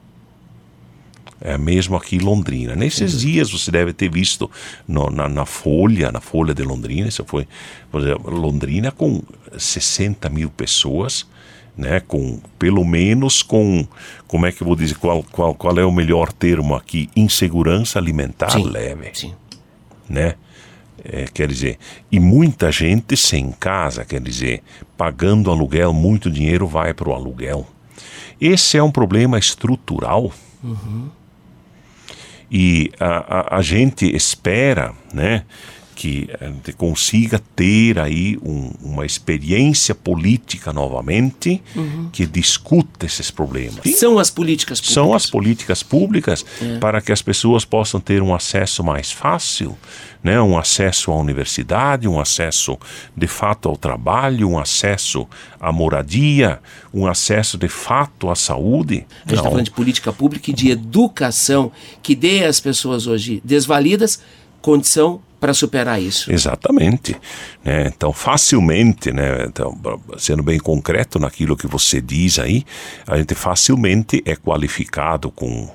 [1.40, 2.74] É mesmo aqui em Londrina.
[2.74, 3.20] Nesses uhum.
[3.20, 4.50] dias você deve ter visto
[4.88, 7.46] no, na, na, Folha, na Folha de Londrina, isso foi,
[7.92, 9.22] Londrina com
[9.56, 11.26] 60 mil pessoas,
[11.76, 13.86] né, com pelo menos com,
[14.26, 17.10] como é que eu vou dizer, qual, qual, qual é o melhor termo aqui?
[17.14, 19.10] Insegurança alimentar sim, leve.
[19.12, 19.34] Sim.
[20.08, 20.36] Né?
[21.08, 21.78] É, quer dizer,
[22.10, 24.62] e muita gente sem casa, quer dizer,
[24.96, 27.66] pagando aluguel, muito dinheiro vai para o aluguel.
[28.40, 30.32] Esse é um problema estrutural.
[30.62, 31.08] Uhum.
[32.50, 35.44] E a, a, a, gente espera, né,
[35.96, 42.10] que a gente consiga ter aí um, uma experiência política novamente uhum.
[42.12, 43.80] que discuta esses problemas.
[43.96, 44.94] São as políticas públicas.
[44.94, 46.78] São as políticas públicas é.
[46.78, 49.76] para que as pessoas possam ter um acesso mais fácil,
[50.22, 50.38] né?
[50.38, 52.78] um acesso à universidade, um acesso
[53.16, 55.26] de fato ao trabalho, um acesso
[55.58, 56.60] à moradia,
[56.92, 59.06] um acesso de fato à saúde.
[59.24, 63.40] A gente está falando de política pública e de educação que dê às pessoas hoje
[63.42, 64.20] desvalidas
[64.66, 66.32] condição para superar isso.
[66.32, 67.16] Exatamente.
[67.64, 67.86] Né?
[67.86, 69.44] Então, facilmente, né?
[69.46, 69.78] então,
[70.18, 72.64] sendo bem concreto naquilo que você diz aí,
[73.06, 75.68] a gente facilmente é qualificado com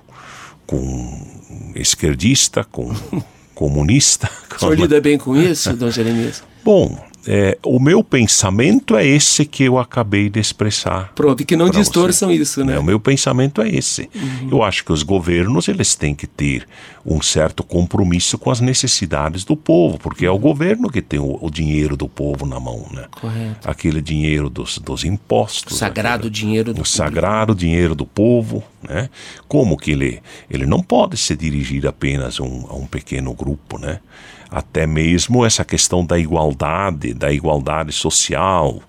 [0.68, 1.28] com
[1.76, 2.94] esquerdista, com
[3.56, 4.30] comunista.
[4.56, 6.44] O senhor lida bem com isso, Dom Jeremias?
[6.64, 11.12] Bom, é, o meu pensamento é esse que eu acabei de expressar.
[11.14, 12.36] Pronto, e que não distorçam você.
[12.36, 12.76] isso, né?
[12.76, 14.10] É, o meu pensamento é esse.
[14.16, 14.50] Uhum.
[14.52, 16.68] Eu acho que os governos eles têm que ter
[17.06, 21.38] um certo compromisso com as necessidades do povo, porque é o governo que tem o,
[21.42, 23.06] o dinheiro do povo na mão, né?
[23.12, 23.70] Correto.
[23.70, 25.76] Aquele dinheiro dos, dos impostos.
[25.76, 29.10] O sagrado aquele, dinheiro do O sagrado dinheiro do povo, né?
[29.48, 34.00] Como que ele, ele não pode se dirigir apenas um, a um pequeno grupo, né?
[34.52, 38.84] Até mesmo essa questão da igualdade, da igualdade social,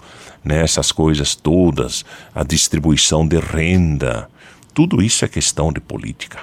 [0.44, 4.28] né, essas coisas todas, a distribuição de renda,
[4.74, 6.40] tudo isso é questão de política.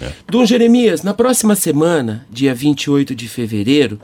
[0.00, 0.10] Né?
[0.26, 4.00] Dom Jeremias, na próxima semana, dia 28 de fevereiro,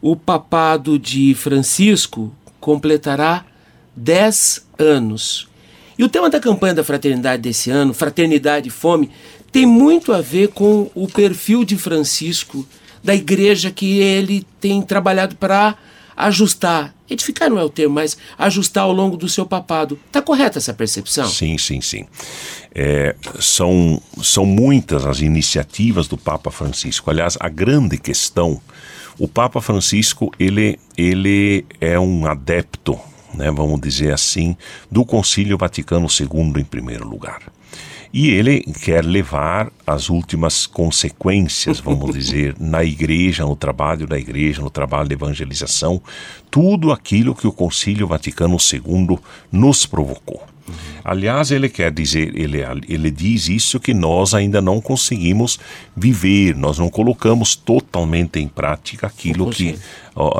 [0.00, 3.44] o papado de Francisco completará
[3.96, 5.48] 10 anos.
[5.98, 9.10] E o tema da campanha da fraternidade desse ano, Fraternidade e Fome,
[9.50, 12.66] tem muito a ver com o perfil de Francisco
[13.04, 15.76] da igreja que ele tem trabalhado para
[16.16, 16.94] ajustar.
[17.08, 19.98] Edificar não é o termo, mas ajustar ao longo do seu papado.
[20.06, 21.28] Está correta essa percepção?
[21.28, 22.06] Sim, sim, sim.
[22.74, 27.10] É, são, são muitas as iniciativas do Papa Francisco.
[27.10, 28.58] Aliás, a grande questão,
[29.18, 32.98] o Papa Francisco ele, ele é um adepto,
[33.34, 34.56] né, vamos dizer assim,
[34.90, 37.42] do Concílio Vaticano II em primeiro lugar.
[38.16, 44.62] E ele quer levar as últimas consequências, vamos dizer, na igreja, no trabalho da igreja,
[44.62, 46.00] no trabalho de evangelização,
[46.48, 49.18] tudo aquilo que o Concílio Vaticano II
[49.50, 50.40] nos provocou.
[50.68, 50.74] Uhum.
[51.02, 55.58] Aliás, ele quer dizer, ele, ele diz isso que nós ainda não conseguimos
[55.96, 59.76] viver, nós não colocamos totalmente em prática aquilo que,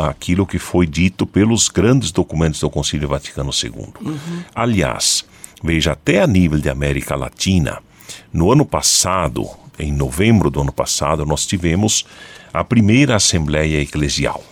[0.09, 3.87] aquilo que foi dito pelos grandes documentos do Concílio Vaticano II.
[4.01, 4.43] Uhum.
[4.55, 5.25] Aliás,
[5.62, 7.79] Veja, até a nível de América Latina,
[8.33, 12.05] no ano passado, em novembro do ano passado, nós tivemos
[12.53, 14.43] a primeira Assembleia Eclesial.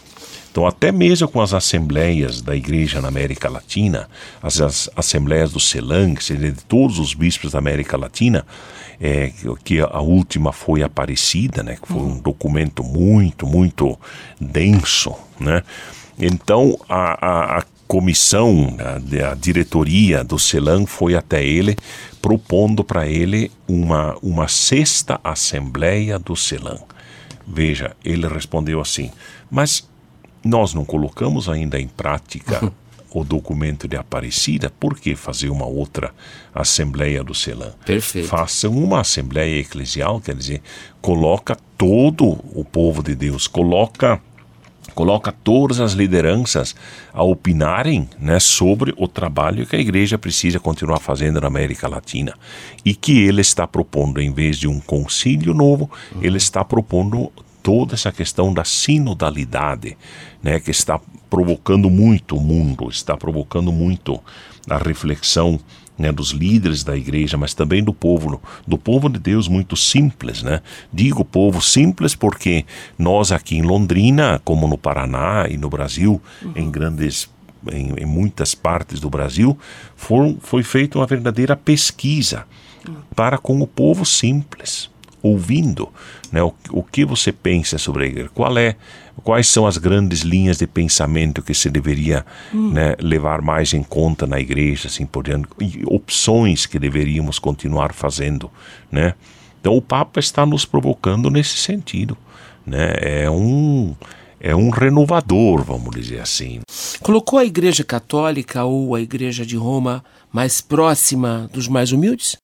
[0.53, 4.07] Então, até mesmo com as assembleias da igreja na América Latina,
[4.43, 8.45] as, as assembleias do CELAM, que seria de todos os bispos da América Latina,
[9.01, 9.33] é,
[9.65, 13.99] que a última foi Aparecida, né, que foi um documento muito, muito
[14.39, 15.63] denso, né?
[16.19, 21.77] Então, a, a, a comissão, a, a diretoria do CELAM foi até ele,
[22.23, 26.79] propondo para ele uma, uma sexta assembleia do CELAM.
[27.47, 29.11] Veja, ele respondeu assim:
[29.51, 29.87] Mas
[30.43, 32.73] nós não colocamos ainda em prática
[33.13, 36.15] o documento de Aparecida, por que fazer uma outra
[36.55, 37.73] assembleia do CELAM?
[37.85, 38.27] Perfeito.
[38.27, 40.63] Façam uma assembleia eclesial, quer dizer,
[41.03, 42.25] coloca todo
[42.55, 44.19] o povo de Deus, coloca
[44.95, 46.75] coloca todas as lideranças
[47.13, 52.35] a opinarem né, sobre o trabalho que a igreja precisa continuar fazendo na América Latina.
[52.85, 57.95] E que ele está propondo, em vez de um concílio novo, ele está propondo toda
[57.95, 59.97] essa questão da sinodalidade,
[60.43, 61.01] né, que está
[61.31, 64.21] provocando muito o mundo, está provocando muito
[64.69, 65.59] a reflexão
[66.03, 70.43] né, dos líderes da igreja, mas também do povo, do povo de Deus muito simples,
[70.43, 70.61] né?
[70.93, 72.65] Digo povo simples porque
[72.99, 76.53] nós aqui em Londrina, como no Paraná e no Brasil, uhum.
[76.57, 77.31] em grandes
[77.71, 79.57] em, em, muitas partes do Brasil,
[80.41, 82.45] foi feita uma verdadeira pesquisa
[82.89, 82.97] uhum.
[83.15, 84.91] para com o povo simples,
[85.23, 85.89] ouvindo
[86.33, 88.75] né, o, o que você pensa sobre a igreja, qual é
[89.23, 92.71] quais são as grandes linhas de pensamento que se deveria hum.
[92.71, 97.93] né, levar mais em conta na igreja, assim por diante, e opções que deveríamos continuar
[97.93, 98.51] fazendo,
[98.91, 99.15] né?
[99.61, 102.17] Então o Papa está nos provocando nesse sentido,
[102.67, 102.95] né?
[102.99, 103.95] É um
[104.45, 106.61] é um renovador, vamos dizer assim.
[107.01, 112.37] Colocou a Igreja Católica ou a Igreja de Roma mais próxima dos mais humildes?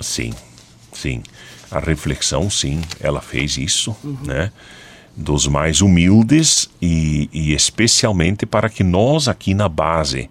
[0.00, 0.32] Sim,
[0.90, 1.22] sim.
[1.70, 4.16] A reflexão, sim, ela fez isso, uhum.
[4.22, 4.50] né?
[5.16, 10.28] Dos mais humildes e, e, especialmente para que nós aqui na base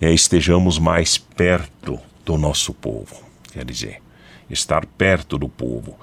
[0.00, 3.14] é, estejamos mais perto do nosso povo,
[3.52, 4.00] quer dizer,
[4.48, 5.96] estar perto do povo,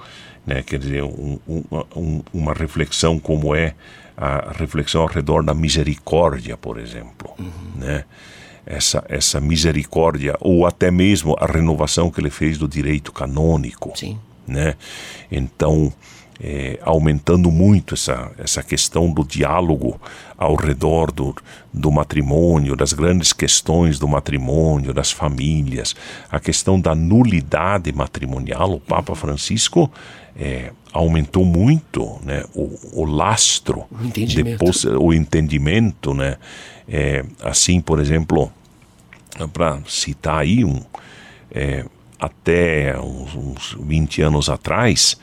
[0.46, 0.62] né?
[0.62, 3.74] quer dizer, um, um, uma reflexão como é
[4.16, 7.50] a reflexão ao redor da misericórdia, por exemplo, uhum.
[7.76, 8.04] né?
[8.66, 13.96] Essa, essa misericórdia, ou até mesmo a renovação que ele fez do direito canônico.
[13.96, 14.18] Sim.
[14.46, 14.76] Né?
[15.32, 15.90] Então,
[16.42, 20.00] é, aumentando muito essa, essa questão do diálogo
[20.38, 21.34] ao redor do,
[21.72, 25.94] do matrimônio, das grandes questões do matrimônio, das famílias,
[26.30, 28.72] a questão da nulidade matrimonial.
[28.72, 29.90] O Papa Francisco
[30.34, 36.38] é, aumentou muito né, o, o lastro, o entendimento, depois, o entendimento né,
[36.88, 38.50] é, assim, por exemplo,
[39.52, 40.80] para citar aí um,
[41.52, 41.84] é,
[42.18, 45.18] até uns, uns 20 anos atrás,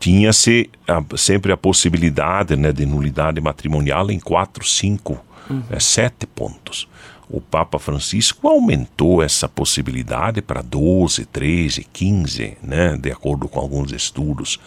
[0.00, 0.70] tinha-se
[1.18, 5.62] sempre a possibilidade né, de nulidade matrimonial em quatro, cinco, uhum.
[5.70, 6.88] é, sete pontos.
[7.28, 13.92] O Papa Francisco aumentou essa possibilidade para 12, 13, 15, né, de acordo com alguns
[13.92, 14.58] estudos.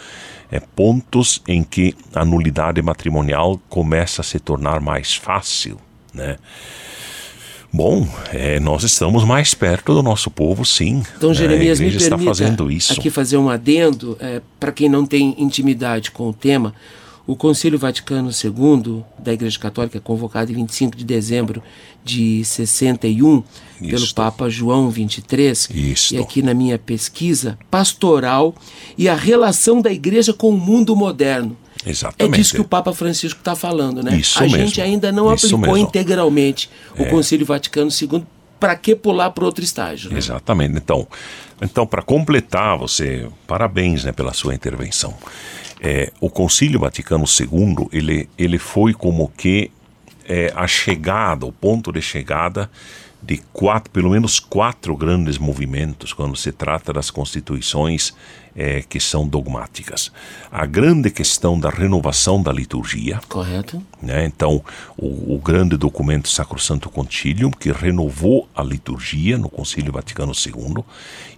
[0.52, 5.78] É, pontos em que a nulidade matrimonial começa a se tornar mais fácil.
[6.14, 6.38] Né?
[7.74, 11.02] Bom, é, nós estamos mais perto do nosso povo, sim.
[11.18, 12.94] Então, Jeremias, é, me permita está fazendo isso.
[12.94, 16.76] aqui fazer um adendo, é, para quem não tem intimidade com o tema,
[17.26, 21.64] o Concílio Vaticano II da Igreja Católica, convocado em 25 de dezembro
[22.04, 23.42] de 61
[23.80, 26.14] pelo Papa João 23, Isto.
[26.14, 28.54] e aqui na minha pesquisa, pastoral
[28.96, 31.58] e a relação da Igreja com o mundo moderno.
[31.86, 32.34] Exatamente.
[32.34, 34.16] É disso que o Papa Francisco está falando, né?
[34.16, 34.58] Isso a mesmo.
[34.58, 35.88] gente ainda não Isso aplicou mesmo.
[35.90, 37.06] integralmente o É.
[37.06, 38.24] Concílio Vaticano II.
[38.60, 40.10] Para que pular para outro estágio?
[40.12, 40.18] Né?
[40.18, 40.78] Exatamente.
[40.78, 41.06] Então,
[41.62, 45.14] então para completar, você, parabéns né, pela sua intervenção.
[45.82, 49.70] É, o Concílio Vaticano II, ele, ele foi como que
[50.26, 52.70] é, a chegada, o ponto de chegada
[53.26, 58.14] de quatro, pelo menos quatro grandes movimentos quando se trata das constituições
[58.56, 60.12] é, que são dogmáticas.
[60.52, 63.82] A grande questão da renovação da liturgia, Correto?
[64.02, 64.26] né?
[64.26, 64.64] Então,
[64.98, 70.84] o, o grande documento Sacrosanto Concilium, que renovou a liturgia no Concílio Vaticano II,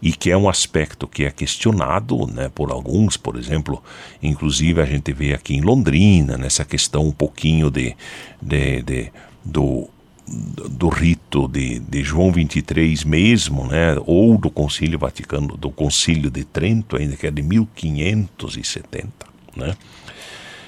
[0.01, 3.81] e que é um aspecto que é questionado né, por alguns, por exemplo,
[4.21, 7.95] inclusive a gente vê aqui em Londrina, nessa questão um pouquinho de,
[8.41, 9.11] de, de
[9.43, 9.87] do,
[10.27, 16.43] do rito de, de João 23 mesmo, né, ou do Concílio Vaticano, do Concílio de
[16.43, 19.07] Trento, ainda que é de 1570,
[19.55, 19.75] né?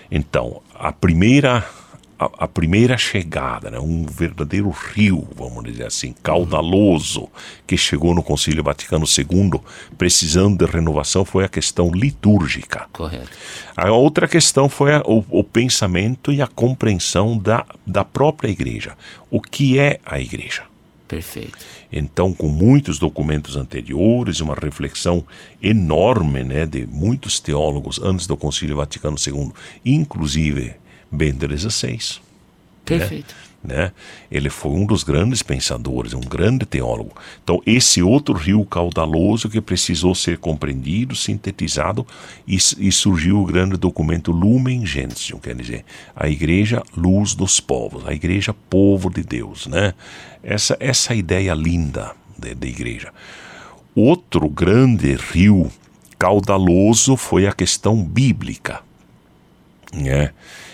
[0.10, 1.68] Então, a primeira
[2.20, 7.30] a, a primeira chegada, né, um verdadeiro rio, vamos dizer assim, caudaloso,
[7.65, 9.59] que chegou no Concílio Vaticano II,
[9.97, 12.88] precisando de renovação, foi a questão litúrgica.
[12.91, 13.30] Correto.
[13.76, 18.97] A outra questão foi a- o, o pensamento e a compreensão da, da própria igreja.
[19.30, 20.63] O que é a igreja?
[21.07, 21.57] Perfeito.
[21.89, 25.24] Então, com muitos documentos anteriores, uma reflexão
[25.63, 29.51] enorme né, de muitos teólogos antes do Concílio Vaticano II,
[29.86, 30.76] inclusive
[31.12, 32.20] Bento XVI.
[32.86, 33.36] Perfeito.
[33.64, 33.91] Né?
[34.32, 37.12] Ele foi um dos grandes pensadores, um grande teólogo.
[37.43, 42.05] Então, esse outro rio caudaloso que precisou ser compreendido, sintetizado,
[42.47, 45.84] e, e surgiu o grande documento Lumen Gentium, quer dizer,
[46.16, 49.68] a igreja luz dos povos, a igreja povo de Deus.
[49.68, 49.93] Né?
[50.41, 53.12] Essa, essa ideia linda de, de igreja.
[53.93, 55.70] Outro grande rio
[56.18, 58.82] caudaloso foi a questão bíblica
[59.93, 60.32] né?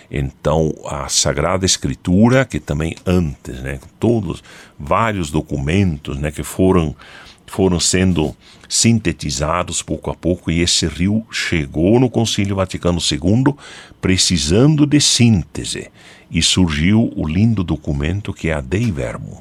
[0.10, 4.44] Então, a Sagrada Escritura, que também antes, né, todos
[4.78, 6.96] vários documentos, né, que foram
[7.46, 8.36] foram sendo
[8.68, 13.54] sintetizados pouco a pouco e esse rio chegou no Concílio Vaticano II
[14.02, 15.92] precisando de síntese
[16.32, 19.40] e surgiu o lindo documento que é a Dei Verbum.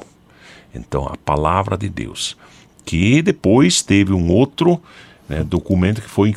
[0.75, 2.37] Então, a palavra de Deus,
[2.85, 4.79] que depois teve um outro
[5.27, 6.35] né, documento que foi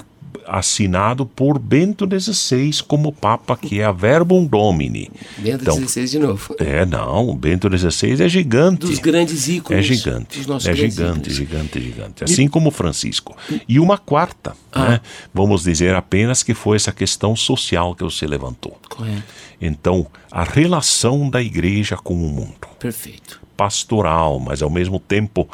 [0.48, 5.10] assinado por Bento XVI como Papa, que é a Verbum Domini.
[5.38, 6.56] Bento Então, 16 de novo.
[6.60, 8.86] É, não, Bento XVI é gigante.
[8.86, 9.80] Dos grandes ícones.
[9.80, 11.36] É gigante, é gigante, ícones.
[11.36, 12.24] gigante, gigante.
[12.24, 13.36] Assim como Francisco.
[13.68, 14.90] E uma quarta, Ah.
[14.90, 15.02] né?
[15.34, 18.78] vamos dizer apenas que foi essa questão social que você levantou.
[18.90, 19.24] Correto.
[19.60, 23.40] Então, a relação da igreja com o mundo Perfeito.
[23.56, 25.48] pastoral, mas ao mesmo tempo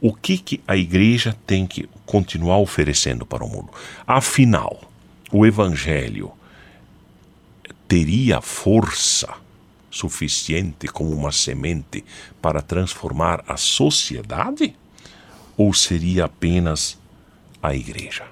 [0.00, 3.68] o que, que a igreja tem que continuar oferecendo para o mundo.
[4.06, 4.80] Afinal,
[5.32, 6.30] o evangelho
[7.88, 9.28] teria força
[9.90, 12.04] suficiente como uma semente
[12.42, 14.74] para transformar a sociedade?
[15.56, 16.98] Ou seria apenas
[17.62, 18.24] a igreja?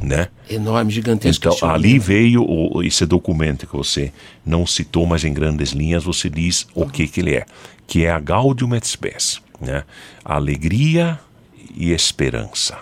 [0.00, 0.28] Né?
[0.48, 1.48] Enorme, gigantesco.
[1.48, 4.12] Então, ali veio o- esse documento que você
[4.44, 7.44] não citou, mas em grandes linhas você diz o que, que ele é,
[7.86, 9.84] que é a Gaudium et Spes, né?
[10.24, 11.18] alegria
[11.74, 12.78] e esperança.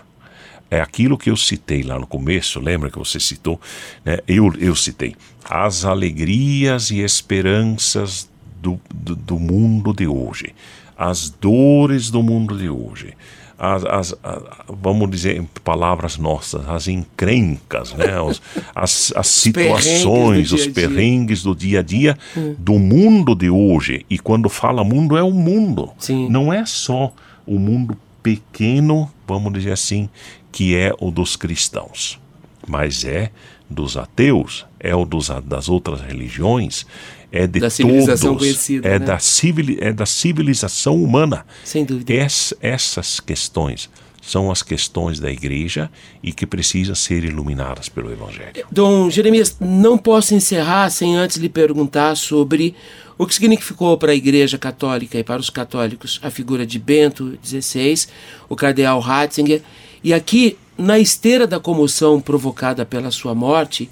[0.71, 3.61] É aquilo que eu citei lá no começo, lembra que você citou?
[4.05, 4.19] Né?
[4.29, 5.17] Eu, eu citei.
[5.49, 8.29] As alegrias e esperanças
[8.61, 10.55] do, do, do mundo de hoje,
[10.97, 13.15] as dores do mundo de hoje,
[13.59, 18.21] as, as- a- vamos dizer em palavras nossas, as encrencas, né?
[18.21, 18.41] Os-
[18.75, 20.89] as, as perrengues situações, do os dia a dia.
[20.89, 22.19] perrengues do dia a dia
[22.59, 24.07] do mundo de hoje.
[24.09, 25.91] E quando fala mundo, é o mundo.
[25.99, 26.29] Sim.
[26.29, 27.13] Não é só
[27.47, 30.09] o mundo pequeno, vamos dizer assim,
[30.53, 32.19] que é o dos cristãos,
[32.67, 33.31] mas é
[33.71, 36.87] dos ateus, é o dos, das outras religiões,
[37.31, 39.07] é de Da civilização todos, conhecida, é, né?
[39.07, 41.45] da civili, é da civilização humana.
[41.65, 42.13] Sem dúvida.
[42.13, 43.91] Ess- essas questões
[44.23, 45.91] são as questões da igreja
[46.23, 48.67] e que precisam ser iluminadas pelo Evangelho.
[48.71, 52.75] Dom Jeremias, não posso encerrar sem antes lhe perguntar sobre
[53.17, 57.39] o que significou para a Igreja Católica e para os católicos a figura de Bento
[57.43, 58.07] XVI,
[58.49, 59.63] o cardeal Ratzinger,
[60.05, 63.89] e aqui, na esteira da comoção provocada pela sua morte,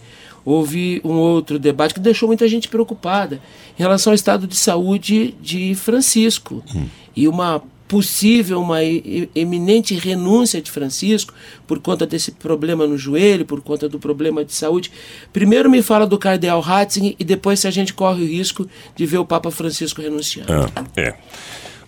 [0.47, 3.41] houve um outro debate que deixou muita gente preocupada
[3.77, 6.87] em relação ao estado de saúde de Francisco hum.
[7.17, 11.33] e uma possível, uma eminente renúncia de Francisco
[11.67, 14.91] por conta desse problema no joelho, por conta do problema de saúde.
[15.33, 19.07] Primeiro me fala do cardeal Ratzinger e depois se a gente corre o risco de
[19.07, 20.53] ver o Papa Francisco renunciando.
[20.53, 21.15] Ah, é.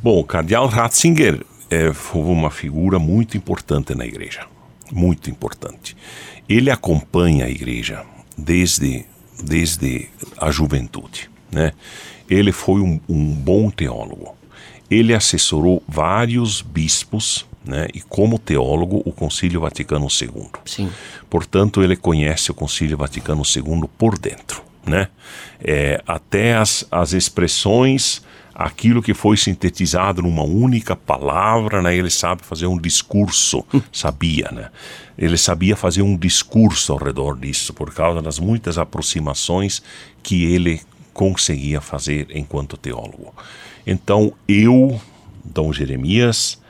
[0.01, 4.47] Bom, o cardeal Ratzinger é, foi uma figura muito importante na igreja,
[4.93, 5.97] muito importante.
[6.49, 8.05] Ele acompanha a igreja
[8.39, 9.05] desde,
[9.43, 10.09] desde
[10.39, 11.73] a juventude, né?
[12.31, 14.39] Ele foi um, um bom teólogo
[14.91, 20.49] ele assessorou vários bispos né, e, como teólogo, o Concílio Vaticano II.
[20.65, 20.91] Sim.
[21.29, 24.63] Portanto, ele conhece o Concílio Vaticano II por dentro.
[24.87, 25.09] Né?
[25.61, 28.23] É, até as, as expressões,
[28.59, 34.71] aquilo que foi sintetizado numa única palavra, né, ele sabe fazer um discurso, sabia, né?
[35.17, 39.81] Ele sabia fazer um discurso ao redor disso, por causa das muitas aproximações
[40.25, 40.81] que ele
[41.15, 43.33] conseguia fazer enquanto teólogo.
[43.87, 45.01] Então eu,
[45.45, 46.61] Dom Jeremias,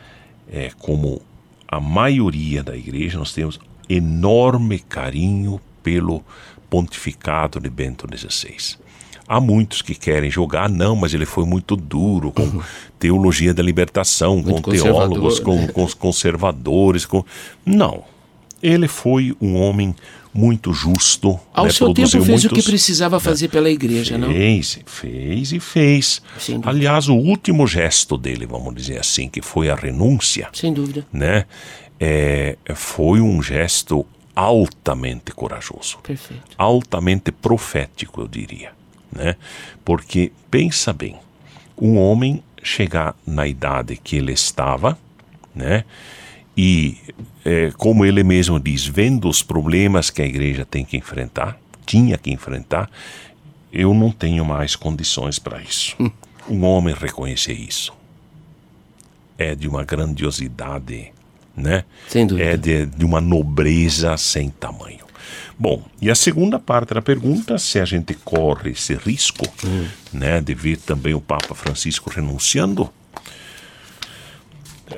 [0.51, 1.23] é, como
[1.67, 3.59] a maioria da igreja, nós temos
[3.89, 6.23] enorme carinho pelo
[6.69, 8.79] pontificado de Bento XVI.
[9.29, 12.63] Há muitos que querem jogar, não, mas ele foi muito duro com uhum.
[12.99, 17.05] teologia da libertação, muito com teólogos, com, com conservadores.
[17.05, 17.23] Com...
[17.65, 18.05] Não.
[18.63, 19.95] Ele foi um homem
[20.33, 21.39] muito justo.
[21.53, 24.33] Ao né, seu tempo fez muitos, o que precisava né, fazer pela igreja, fez, não?
[24.33, 26.23] Fez, fez e fez.
[26.65, 30.49] Aliás, o último gesto dele, vamos dizer assim, que foi a renúncia.
[30.53, 31.07] Sem dúvida.
[31.13, 31.45] Né?
[32.01, 35.99] É, foi um gesto altamente corajoso.
[36.03, 36.43] Perfeito.
[36.57, 38.78] Altamente profético, eu diria.
[39.11, 39.37] Né?
[39.85, 41.17] Porque, pensa bem,
[41.77, 44.99] um homem chegar na idade que ele estava,
[45.55, 45.85] né?
[46.57, 46.99] E,
[47.45, 51.57] é, como ele mesmo diz, vendo os problemas que a igreja tem que enfrentar,
[51.87, 52.91] tinha que enfrentar,
[53.73, 55.95] eu não tenho mais condições para isso.
[56.01, 56.11] Hum.
[56.49, 57.93] Um homem reconhecer isso
[59.39, 61.13] é de uma grandiosidade,
[61.57, 61.85] né?
[62.09, 62.51] Sem dúvida.
[62.51, 65.07] É de, de uma nobreza sem tamanho.
[65.59, 69.87] Bom, e a segunda parte da pergunta, se a gente corre esse risco, hum.
[70.13, 72.91] né, de ver também o Papa Francisco renunciando,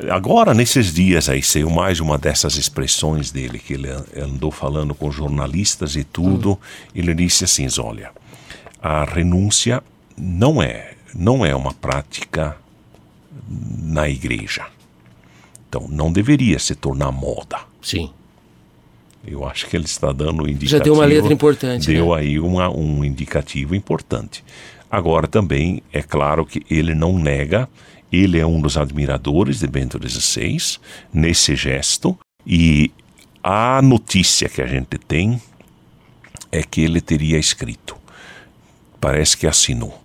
[0.08, 5.10] Agora, nesses dias aí, saiu mais uma dessas expressões dele, que ele andou falando com
[5.10, 6.52] jornalistas e tudo.
[6.52, 6.56] Hum.
[6.94, 8.12] Ele disse assim: olha,
[8.80, 9.82] a renúncia
[10.16, 12.56] não é, não é uma prática
[13.48, 14.66] na igreja.
[15.68, 17.58] Então, não deveria se tornar moda.
[17.82, 18.12] Sim.
[19.30, 20.70] Eu acho que ele está dando um indicativo.
[20.70, 21.86] Já deu uma letra importante.
[21.86, 22.20] Deu né?
[22.20, 24.44] aí uma, um indicativo importante.
[24.90, 27.68] Agora, também é claro que ele não nega
[28.12, 30.78] ele é um dos admiradores de Bento XVI
[31.12, 32.90] nesse gesto e
[33.42, 35.40] a notícia que a gente tem
[36.50, 37.96] é que ele teria escrito,
[39.00, 40.02] parece que assinou,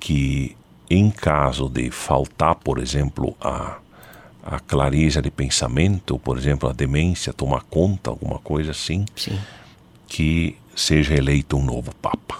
[0.00, 0.56] que
[0.88, 3.78] em caso de faltar, por exemplo, a,
[4.46, 9.36] a clareza de pensamento, por exemplo, a demência tomar conta, alguma coisa assim, Sim.
[10.06, 12.36] que seja eleito um novo Papa.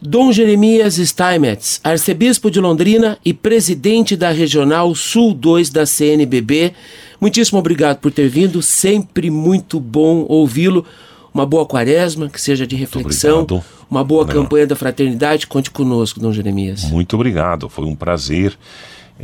[0.00, 6.72] Dom Jeremias Steinmetz, arcebispo de Londrina e presidente da Regional Sul 2 da CNBB,
[7.20, 10.84] muitíssimo obrigado por ter vindo, sempre muito bom ouvi-lo.
[11.32, 13.46] Uma boa quaresma, que seja de reflexão,
[13.88, 14.34] uma boa Não.
[14.34, 15.46] campanha da fraternidade.
[15.46, 16.82] Conte conosco, Dom Jeremias.
[16.84, 18.54] Muito obrigado, foi um prazer.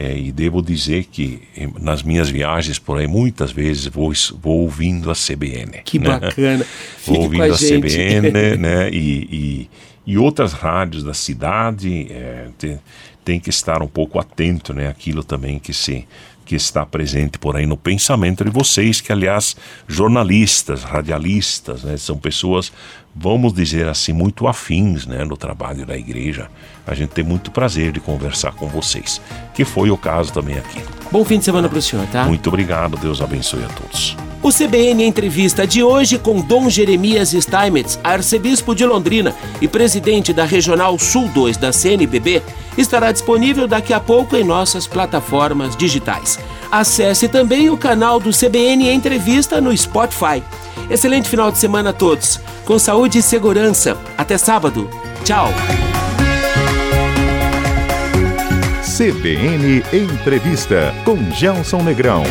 [0.01, 1.43] É, e devo dizer que
[1.81, 5.83] nas minhas viagens por aí, muitas vezes vou, vou ouvindo a CBN.
[5.85, 6.21] Que né?
[6.21, 6.65] bacana.
[7.05, 8.91] vou ouvindo a, a CBN, né?
[8.93, 9.71] E, e,
[10.07, 12.79] e outras rádios da cidade é, tem,
[13.25, 14.87] tem, que estar um pouco atento, né?
[14.87, 16.07] Aquilo também que se
[16.47, 19.55] que está presente por aí no pensamento de vocês, que aliás
[19.87, 22.73] jornalistas, radialistas, né, são pessoas,
[23.21, 26.49] vamos dizer assim, muito afins, né, no trabalho da igreja.
[26.87, 29.21] A gente tem muito prazer de conversar com vocês,
[29.53, 30.81] que foi o caso também aqui.
[31.11, 32.25] Bom fim de semana para o senhor, tá?
[32.25, 34.17] Muito obrigado, Deus abençoe a todos.
[34.41, 40.45] O CBN Entrevista de hoje com Dom Jeremias Steinmetz, arcebispo de Londrina e presidente da
[40.45, 42.41] Regional Sul 2 da CNBB,
[42.77, 46.39] estará disponível daqui a pouco em nossas plataformas digitais.
[46.71, 50.43] Acesse também o canal do CBN Entrevista no Spotify.
[50.91, 52.41] Excelente final de semana a todos.
[52.65, 53.97] Com saúde e segurança.
[54.17, 54.89] Até sábado.
[55.25, 55.49] Tchau.
[58.99, 62.25] CBN Entrevista com Gelson Negrão.